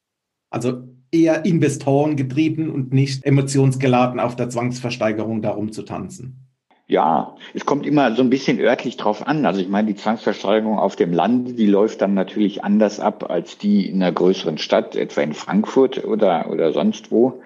Also 0.49 0.87
eher 1.11 1.45
Investoren 1.45 2.15
getrieben 2.15 2.71
und 2.71 2.93
nicht 2.93 3.23
emotionsgeladen 3.25 4.19
auf 4.19 4.35
der 4.35 4.49
Zwangsversteigerung 4.49 5.43
darum 5.43 5.71
zu 5.71 5.83
tanzen. 5.83 6.48
Ja, 6.89 7.35
es 7.53 7.67
kommt 7.67 7.85
immer 7.85 8.15
so 8.15 8.23
ein 8.23 8.31
bisschen 8.31 8.59
örtlich 8.59 8.97
drauf 8.97 9.27
an. 9.27 9.45
Also 9.45 9.61
ich 9.61 9.69
meine, 9.69 9.89
die 9.89 9.95
Zwangsversteigerung 9.95 10.79
auf 10.79 10.95
dem 10.95 11.13
Land, 11.13 11.59
die 11.59 11.67
läuft 11.67 12.01
dann 12.01 12.15
natürlich 12.15 12.63
anders 12.63 12.99
ab 12.99 13.29
als 13.29 13.59
die 13.59 13.87
in 13.87 14.01
einer 14.01 14.11
größeren 14.11 14.57
Stadt, 14.57 14.95
etwa 14.95 15.21
in 15.21 15.35
Frankfurt 15.35 16.03
oder, 16.03 16.49
oder 16.49 16.73
sonst 16.73 17.11
wo. 17.11 17.43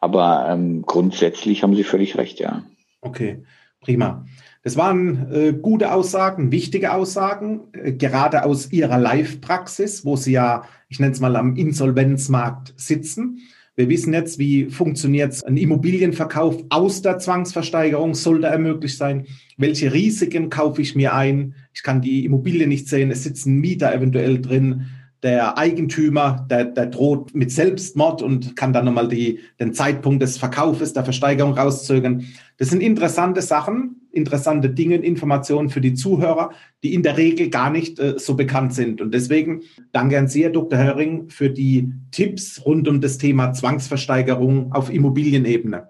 Aber 0.00 0.46
ähm, 0.48 0.84
grundsätzlich 0.86 1.64
haben 1.64 1.74
Sie 1.74 1.82
völlig 1.82 2.16
recht, 2.16 2.38
ja. 2.38 2.62
Okay, 3.00 3.42
prima. 3.80 4.24
Das 4.62 4.76
waren 4.76 5.32
äh, 5.32 5.52
gute 5.52 5.92
Aussagen, 5.92 6.52
wichtige 6.52 6.92
Aussagen, 6.92 7.62
äh, 7.72 7.92
gerade 7.92 8.44
aus 8.44 8.70
Ihrer 8.70 8.98
Live-Praxis, 8.98 10.04
wo 10.04 10.14
Sie 10.14 10.30
ja, 10.30 10.62
ich 10.88 11.00
nenne 11.00 11.10
es 11.10 11.18
mal, 11.18 11.34
am 11.34 11.56
Insolvenzmarkt 11.56 12.72
sitzen. 12.76 13.40
Wir 13.78 13.90
wissen 13.90 14.14
jetzt, 14.14 14.38
wie 14.38 14.70
funktioniert 14.70 15.44
ein 15.46 15.58
Immobilienverkauf 15.58 16.64
aus 16.70 17.02
der 17.02 17.18
Zwangsversteigerung, 17.18 18.14
soll 18.14 18.40
da 18.40 18.48
ermöglicht 18.48 18.96
sein? 18.96 19.26
Welche 19.58 19.92
Risiken 19.92 20.48
kaufe 20.48 20.80
ich 20.80 20.96
mir 20.96 21.12
ein? 21.12 21.54
Ich 21.74 21.82
kann 21.82 22.00
die 22.00 22.24
Immobilie 22.24 22.66
nicht 22.66 22.88
sehen, 22.88 23.10
es 23.10 23.24
sitzt 23.24 23.44
ein 23.44 23.58
Mieter 23.58 23.94
eventuell 23.94 24.40
drin. 24.40 24.86
Der 25.22 25.58
Eigentümer, 25.58 26.46
der, 26.48 26.64
der 26.64 26.86
droht 26.86 27.34
mit 27.34 27.52
Selbstmord 27.52 28.22
und 28.22 28.56
kann 28.56 28.72
dann 28.72 28.86
nochmal 28.86 29.08
die, 29.08 29.40
den 29.60 29.74
Zeitpunkt 29.74 30.22
des 30.22 30.38
Verkaufes, 30.38 30.94
der 30.94 31.04
Versteigerung 31.04 31.52
rauszögern. 31.52 32.24
Das 32.56 32.70
sind 32.70 32.82
interessante 32.82 33.42
Sachen, 33.42 34.05
interessante 34.16 34.70
Dinge, 34.70 34.96
Informationen 34.96 35.68
für 35.68 35.80
die 35.80 35.94
Zuhörer, 35.94 36.50
die 36.82 36.94
in 36.94 37.02
der 37.02 37.16
Regel 37.16 37.50
gar 37.50 37.70
nicht 37.70 37.98
äh, 37.98 38.18
so 38.18 38.34
bekannt 38.34 38.74
sind. 38.74 39.00
Und 39.00 39.12
deswegen 39.12 39.62
danke 39.92 40.18
an 40.18 40.28
Sie, 40.28 40.42
Herr 40.42 40.50
Dr. 40.50 40.78
Höring, 40.78 41.28
für 41.28 41.50
die 41.50 41.92
Tipps 42.10 42.64
rund 42.64 42.88
um 42.88 43.00
das 43.00 43.18
Thema 43.18 43.52
Zwangsversteigerung 43.52 44.72
auf 44.72 44.90
Immobilienebene. 44.90 45.88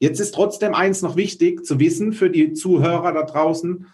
Jetzt 0.00 0.20
ist 0.20 0.34
trotzdem 0.34 0.74
eins 0.74 1.02
noch 1.02 1.16
wichtig 1.16 1.64
zu 1.64 1.80
wissen 1.80 2.12
für 2.12 2.30
die 2.30 2.52
Zuhörer 2.52 3.12
da 3.12 3.22
draußen. 3.24 3.86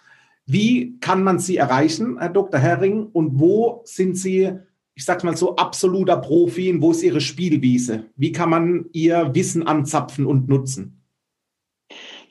Wie 0.47 0.99
kann 1.01 1.23
man 1.23 1.39
Sie 1.39 1.57
erreichen, 1.57 2.19
Herr 2.19 2.29
Dr. 2.29 2.61
Herring, 2.61 3.07
und 3.07 3.41
wo 3.41 3.81
sind 3.85 4.17
Sie, 4.19 4.53
ich 4.95 5.05
sage 5.05 5.25
mal 5.25 5.37
so, 5.37 5.57
absoluter 5.57 6.19
Profi 6.19 6.71
und 6.71 6.83
wo 6.83 6.91
ist 6.91 7.03
Ihre 7.03 7.23
Spielwiese? 7.23 8.05
Wie 8.17 8.33
kann 8.33 8.51
man 8.51 8.87
Ihr 8.93 9.35
Wissen 9.35 9.67
anzapfen 9.67 10.27
und 10.27 10.49
nutzen? 10.49 11.04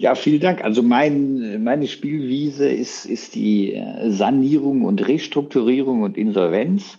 Ja, 0.04 0.16
vielen 0.16 0.42
Dank. 0.42 0.62
Also 0.66 0.84
mein, 0.84 1.64
meine 1.64 1.88
Spielwiese 1.88 2.68
ist, 2.68 3.06
ist 3.06 3.36
die 3.36 3.76
äh, 3.76 4.12
Sanierung 4.12 4.84
und 4.84 5.08
Restrukturierung 5.08 6.02
und 6.02 6.18
Insolvenz. 6.18 6.98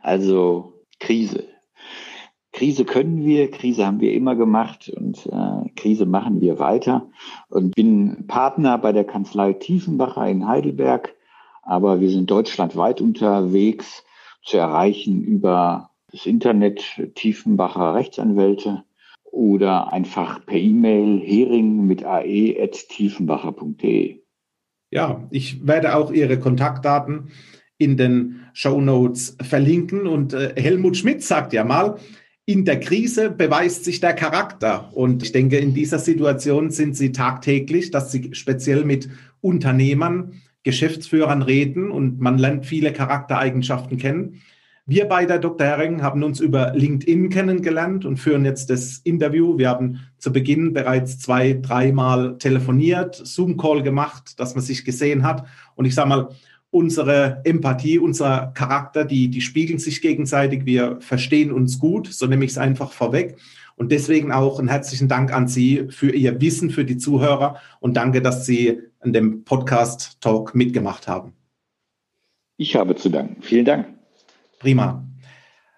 Also 0.00 0.72
Krise. 0.98 1.44
Krise 2.52 2.86
können 2.86 3.26
wir, 3.26 3.50
Krise 3.50 3.84
haben 3.84 4.00
wir 4.00 4.14
immer 4.14 4.36
gemacht 4.36 4.88
und 4.88 5.26
äh, 5.26 5.68
Krise 5.76 6.06
machen 6.06 6.40
wir 6.40 6.58
weiter. 6.58 7.10
Und 7.50 7.74
bin 7.74 8.26
Partner 8.26 8.78
bei 8.78 8.92
der 8.92 9.04
Kanzlei 9.04 9.52
Tiefenbacher 9.52 10.26
in 10.26 10.48
Heidelberg, 10.48 11.14
aber 11.62 12.00
wir 12.00 12.08
sind 12.08 12.30
deutschlandweit 12.30 13.02
unterwegs 13.02 14.02
zu 14.42 14.56
erreichen 14.56 15.22
über 15.22 15.90
das 16.10 16.24
Internet 16.24 17.12
Tiefenbacher 17.16 17.92
Rechtsanwälte 17.92 18.84
oder 19.36 19.92
einfach 19.92 20.44
per 20.46 20.56
E-Mail 20.56 21.20
hering 21.20 21.86
mit 21.86 22.04
ae.tiefenbacher.de. 22.04 24.22
Ja, 24.90 25.28
ich 25.30 25.64
werde 25.66 25.94
auch 25.94 26.10
Ihre 26.10 26.40
Kontaktdaten 26.40 27.28
in 27.76 27.98
den 27.98 28.46
Show 28.54 28.80
Notes 28.80 29.36
verlinken. 29.42 30.06
Und 30.06 30.32
äh, 30.32 30.54
Helmut 30.56 30.96
Schmidt 30.96 31.22
sagt 31.22 31.52
ja 31.52 31.64
mal, 31.64 31.98
in 32.46 32.64
der 32.64 32.80
Krise 32.80 33.30
beweist 33.30 33.84
sich 33.84 34.00
der 34.00 34.14
Charakter. 34.14 34.96
Und 34.96 35.22
ich 35.22 35.32
denke, 35.32 35.58
in 35.58 35.74
dieser 35.74 35.98
Situation 35.98 36.70
sind 36.70 36.96
Sie 36.96 37.12
tagtäglich, 37.12 37.90
dass 37.90 38.10
Sie 38.10 38.30
speziell 38.32 38.86
mit 38.86 39.10
Unternehmern, 39.42 40.40
Geschäftsführern 40.62 41.42
reden 41.42 41.90
und 41.90 42.20
man 42.20 42.38
lernt 42.38 42.64
viele 42.64 42.90
Charaktereigenschaften 42.92 43.98
kennen. 43.98 44.40
Wir 44.88 45.06
beide, 45.06 45.40
Dr. 45.40 45.66
Herring, 45.66 46.00
haben 46.00 46.22
uns 46.22 46.38
über 46.38 46.72
LinkedIn 46.72 47.28
kennengelernt 47.28 48.04
und 48.04 48.18
führen 48.18 48.44
jetzt 48.44 48.70
das 48.70 48.98
Interview. 48.98 49.58
Wir 49.58 49.68
haben 49.68 50.06
zu 50.18 50.32
Beginn 50.32 50.72
bereits 50.72 51.18
zwei, 51.18 51.54
dreimal 51.54 52.38
telefoniert, 52.38 53.16
Zoom-Call 53.16 53.82
gemacht, 53.82 54.38
dass 54.38 54.54
man 54.54 54.62
sich 54.62 54.84
gesehen 54.84 55.24
hat. 55.24 55.44
Und 55.74 55.86
ich 55.86 55.94
sage 55.96 56.08
mal, 56.08 56.28
unsere 56.70 57.40
Empathie, 57.42 57.98
unser 57.98 58.52
Charakter, 58.54 59.04
die, 59.04 59.28
die 59.28 59.40
spiegeln 59.40 59.80
sich 59.80 60.02
gegenseitig. 60.02 60.66
Wir 60.66 60.98
verstehen 61.00 61.50
uns 61.50 61.80
gut, 61.80 62.06
so 62.06 62.26
nehme 62.26 62.44
ich 62.44 62.52
es 62.52 62.58
einfach 62.58 62.92
vorweg. 62.92 63.38
Und 63.74 63.90
deswegen 63.90 64.30
auch 64.30 64.60
einen 64.60 64.68
herzlichen 64.68 65.08
Dank 65.08 65.32
an 65.32 65.48
Sie 65.48 65.88
für 65.90 66.12
Ihr 66.12 66.40
Wissen, 66.40 66.70
für 66.70 66.84
die 66.84 66.96
Zuhörer 66.96 67.56
und 67.80 67.96
danke, 67.96 68.22
dass 68.22 68.46
Sie 68.46 68.82
an 69.00 69.12
dem 69.12 69.42
Podcast 69.42 70.20
Talk 70.20 70.54
mitgemacht 70.54 71.08
haben. 71.08 71.32
Ich 72.56 72.76
habe 72.76 72.94
zu 72.94 73.08
danken. 73.08 73.42
Vielen 73.42 73.64
Dank. 73.64 73.95
Prima. 74.58 75.06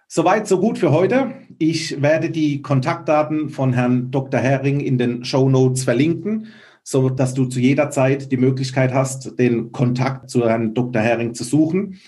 Soweit, 0.06 0.46
so 0.46 0.58
gut 0.58 0.78
für 0.78 0.90
heute. 0.90 1.34
Ich 1.58 2.00
werde 2.00 2.30
die 2.30 2.62
Kontaktdaten 2.62 3.50
von 3.50 3.74
Herrn 3.74 4.10
Dr. 4.10 4.40
Hering 4.40 4.80
in 4.80 4.96
den 4.96 5.24
Show 5.24 5.50
Notes 5.50 5.84
verlinken, 5.84 6.46
so 6.82 7.10
dass 7.10 7.34
du 7.34 7.44
zu 7.44 7.60
jeder 7.60 7.90
Zeit 7.90 8.32
die 8.32 8.38
Möglichkeit 8.38 8.94
hast, 8.94 9.38
den 9.38 9.70
Kontakt 9.72 10.30
zu 10.30 10.48
Herrn 10.48 10.72
Dr. 10.72 11.02
Hering 11.02 11.34
zu 11.34 11.44
suchen. 11.44 11.98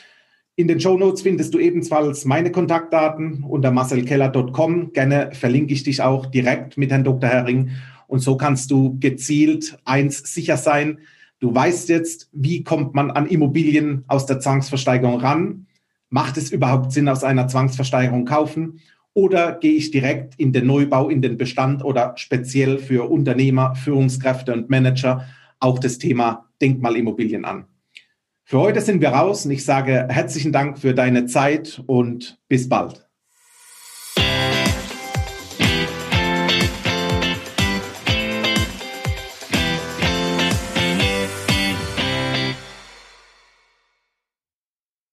In 0.56 0.68
den 0.68 0.80
Show 0.80 0.96
Notes 0.96 1.22
findest 1.22 1.52
du 1.52 1.58
ebenfalls 1.58 2.24
meine 2.24 2.52
Kontaktdaten 2.52 3.44
unter 3.44 3.70
marcelkeller.com. 3.70 4.92
Gerne 4.92 5.30
verlinke 5.32 5.74
ich 5.74 5.82
dich 5.82 6.00
auch 6.00 6.26
direkt 6.26 6.78
mit 6.78 6.90
Herrn 6.90 7.04
Dr. 7.04 7.28
Hering. 7.28 7.70
Und 8.06 8.20
so 8.20 8.36
kannst 8.36 8.70
du 8.70 8.98
gezielt 8.98 9.78
eins 9.84 10.18
sicher 10.18 10.56
sein. 10.56 11.00
Du 11.38 11.54
weißt 11.54 11.88
jetzt, 11.88 12.28
wie 12.32 12.64
kommt 12.64 12.94
man 12.94 13.10
an 13.10 13.26
Immobilien 13.26 14.04
aus 14.06 14.26
der 14.26 14.40
Zwangsversteigerung 14.40 15.20
ran? 15.20 15.66
Macht 16.10 16.36
es 16.36 16.50
überhaupt 16.50 16.92
Sinn, 16.92 17.08
aus 17.08 17.24
einer 17.24 17.48
Zwangsversteigerung 17.48 18.24
kaufen? 18.24 18.80
Oder 19.14 19.52
gehe 19.52 19.74
ich 19.74 19.90
direkt 19.90 20.34
in 20.38 20.52
den 20.52 20.66
Neubau, 20.66 21.08
in 21.08 21.22
den 21.22 21.36
Bestand 21.36 21.84
oder 21.84 22.12
speziell 22.16 22.78
für 22.78 23.10
Unternehmer, 23.10 23.74
Führungskräfte 23.74 24.52
und 24.52 24.70
Manager 24.70 25.26
auch 25.58 25.78
das 25.78 25.98
Thema 25.98 26.48
Denkmalimmobilien 26.60 27.44
an? 27.44 27.64
Für 28.44 28.58
heute 28.58 28.80
sind 28.80 29.00
wir 29.00 29.10
raus 29.10 29.46
und 29.46 29.52
ich 29.52 29.64
sage 29.64 30.08
herzlichen 30.08 30.52
Dank 30.52 30.78
für 30.78 30.94
deine 30.94 31.26
Zeit 31.26 31.82
und 31.86 32.40
bis 32.48 32.68
bald. 32.68 33.09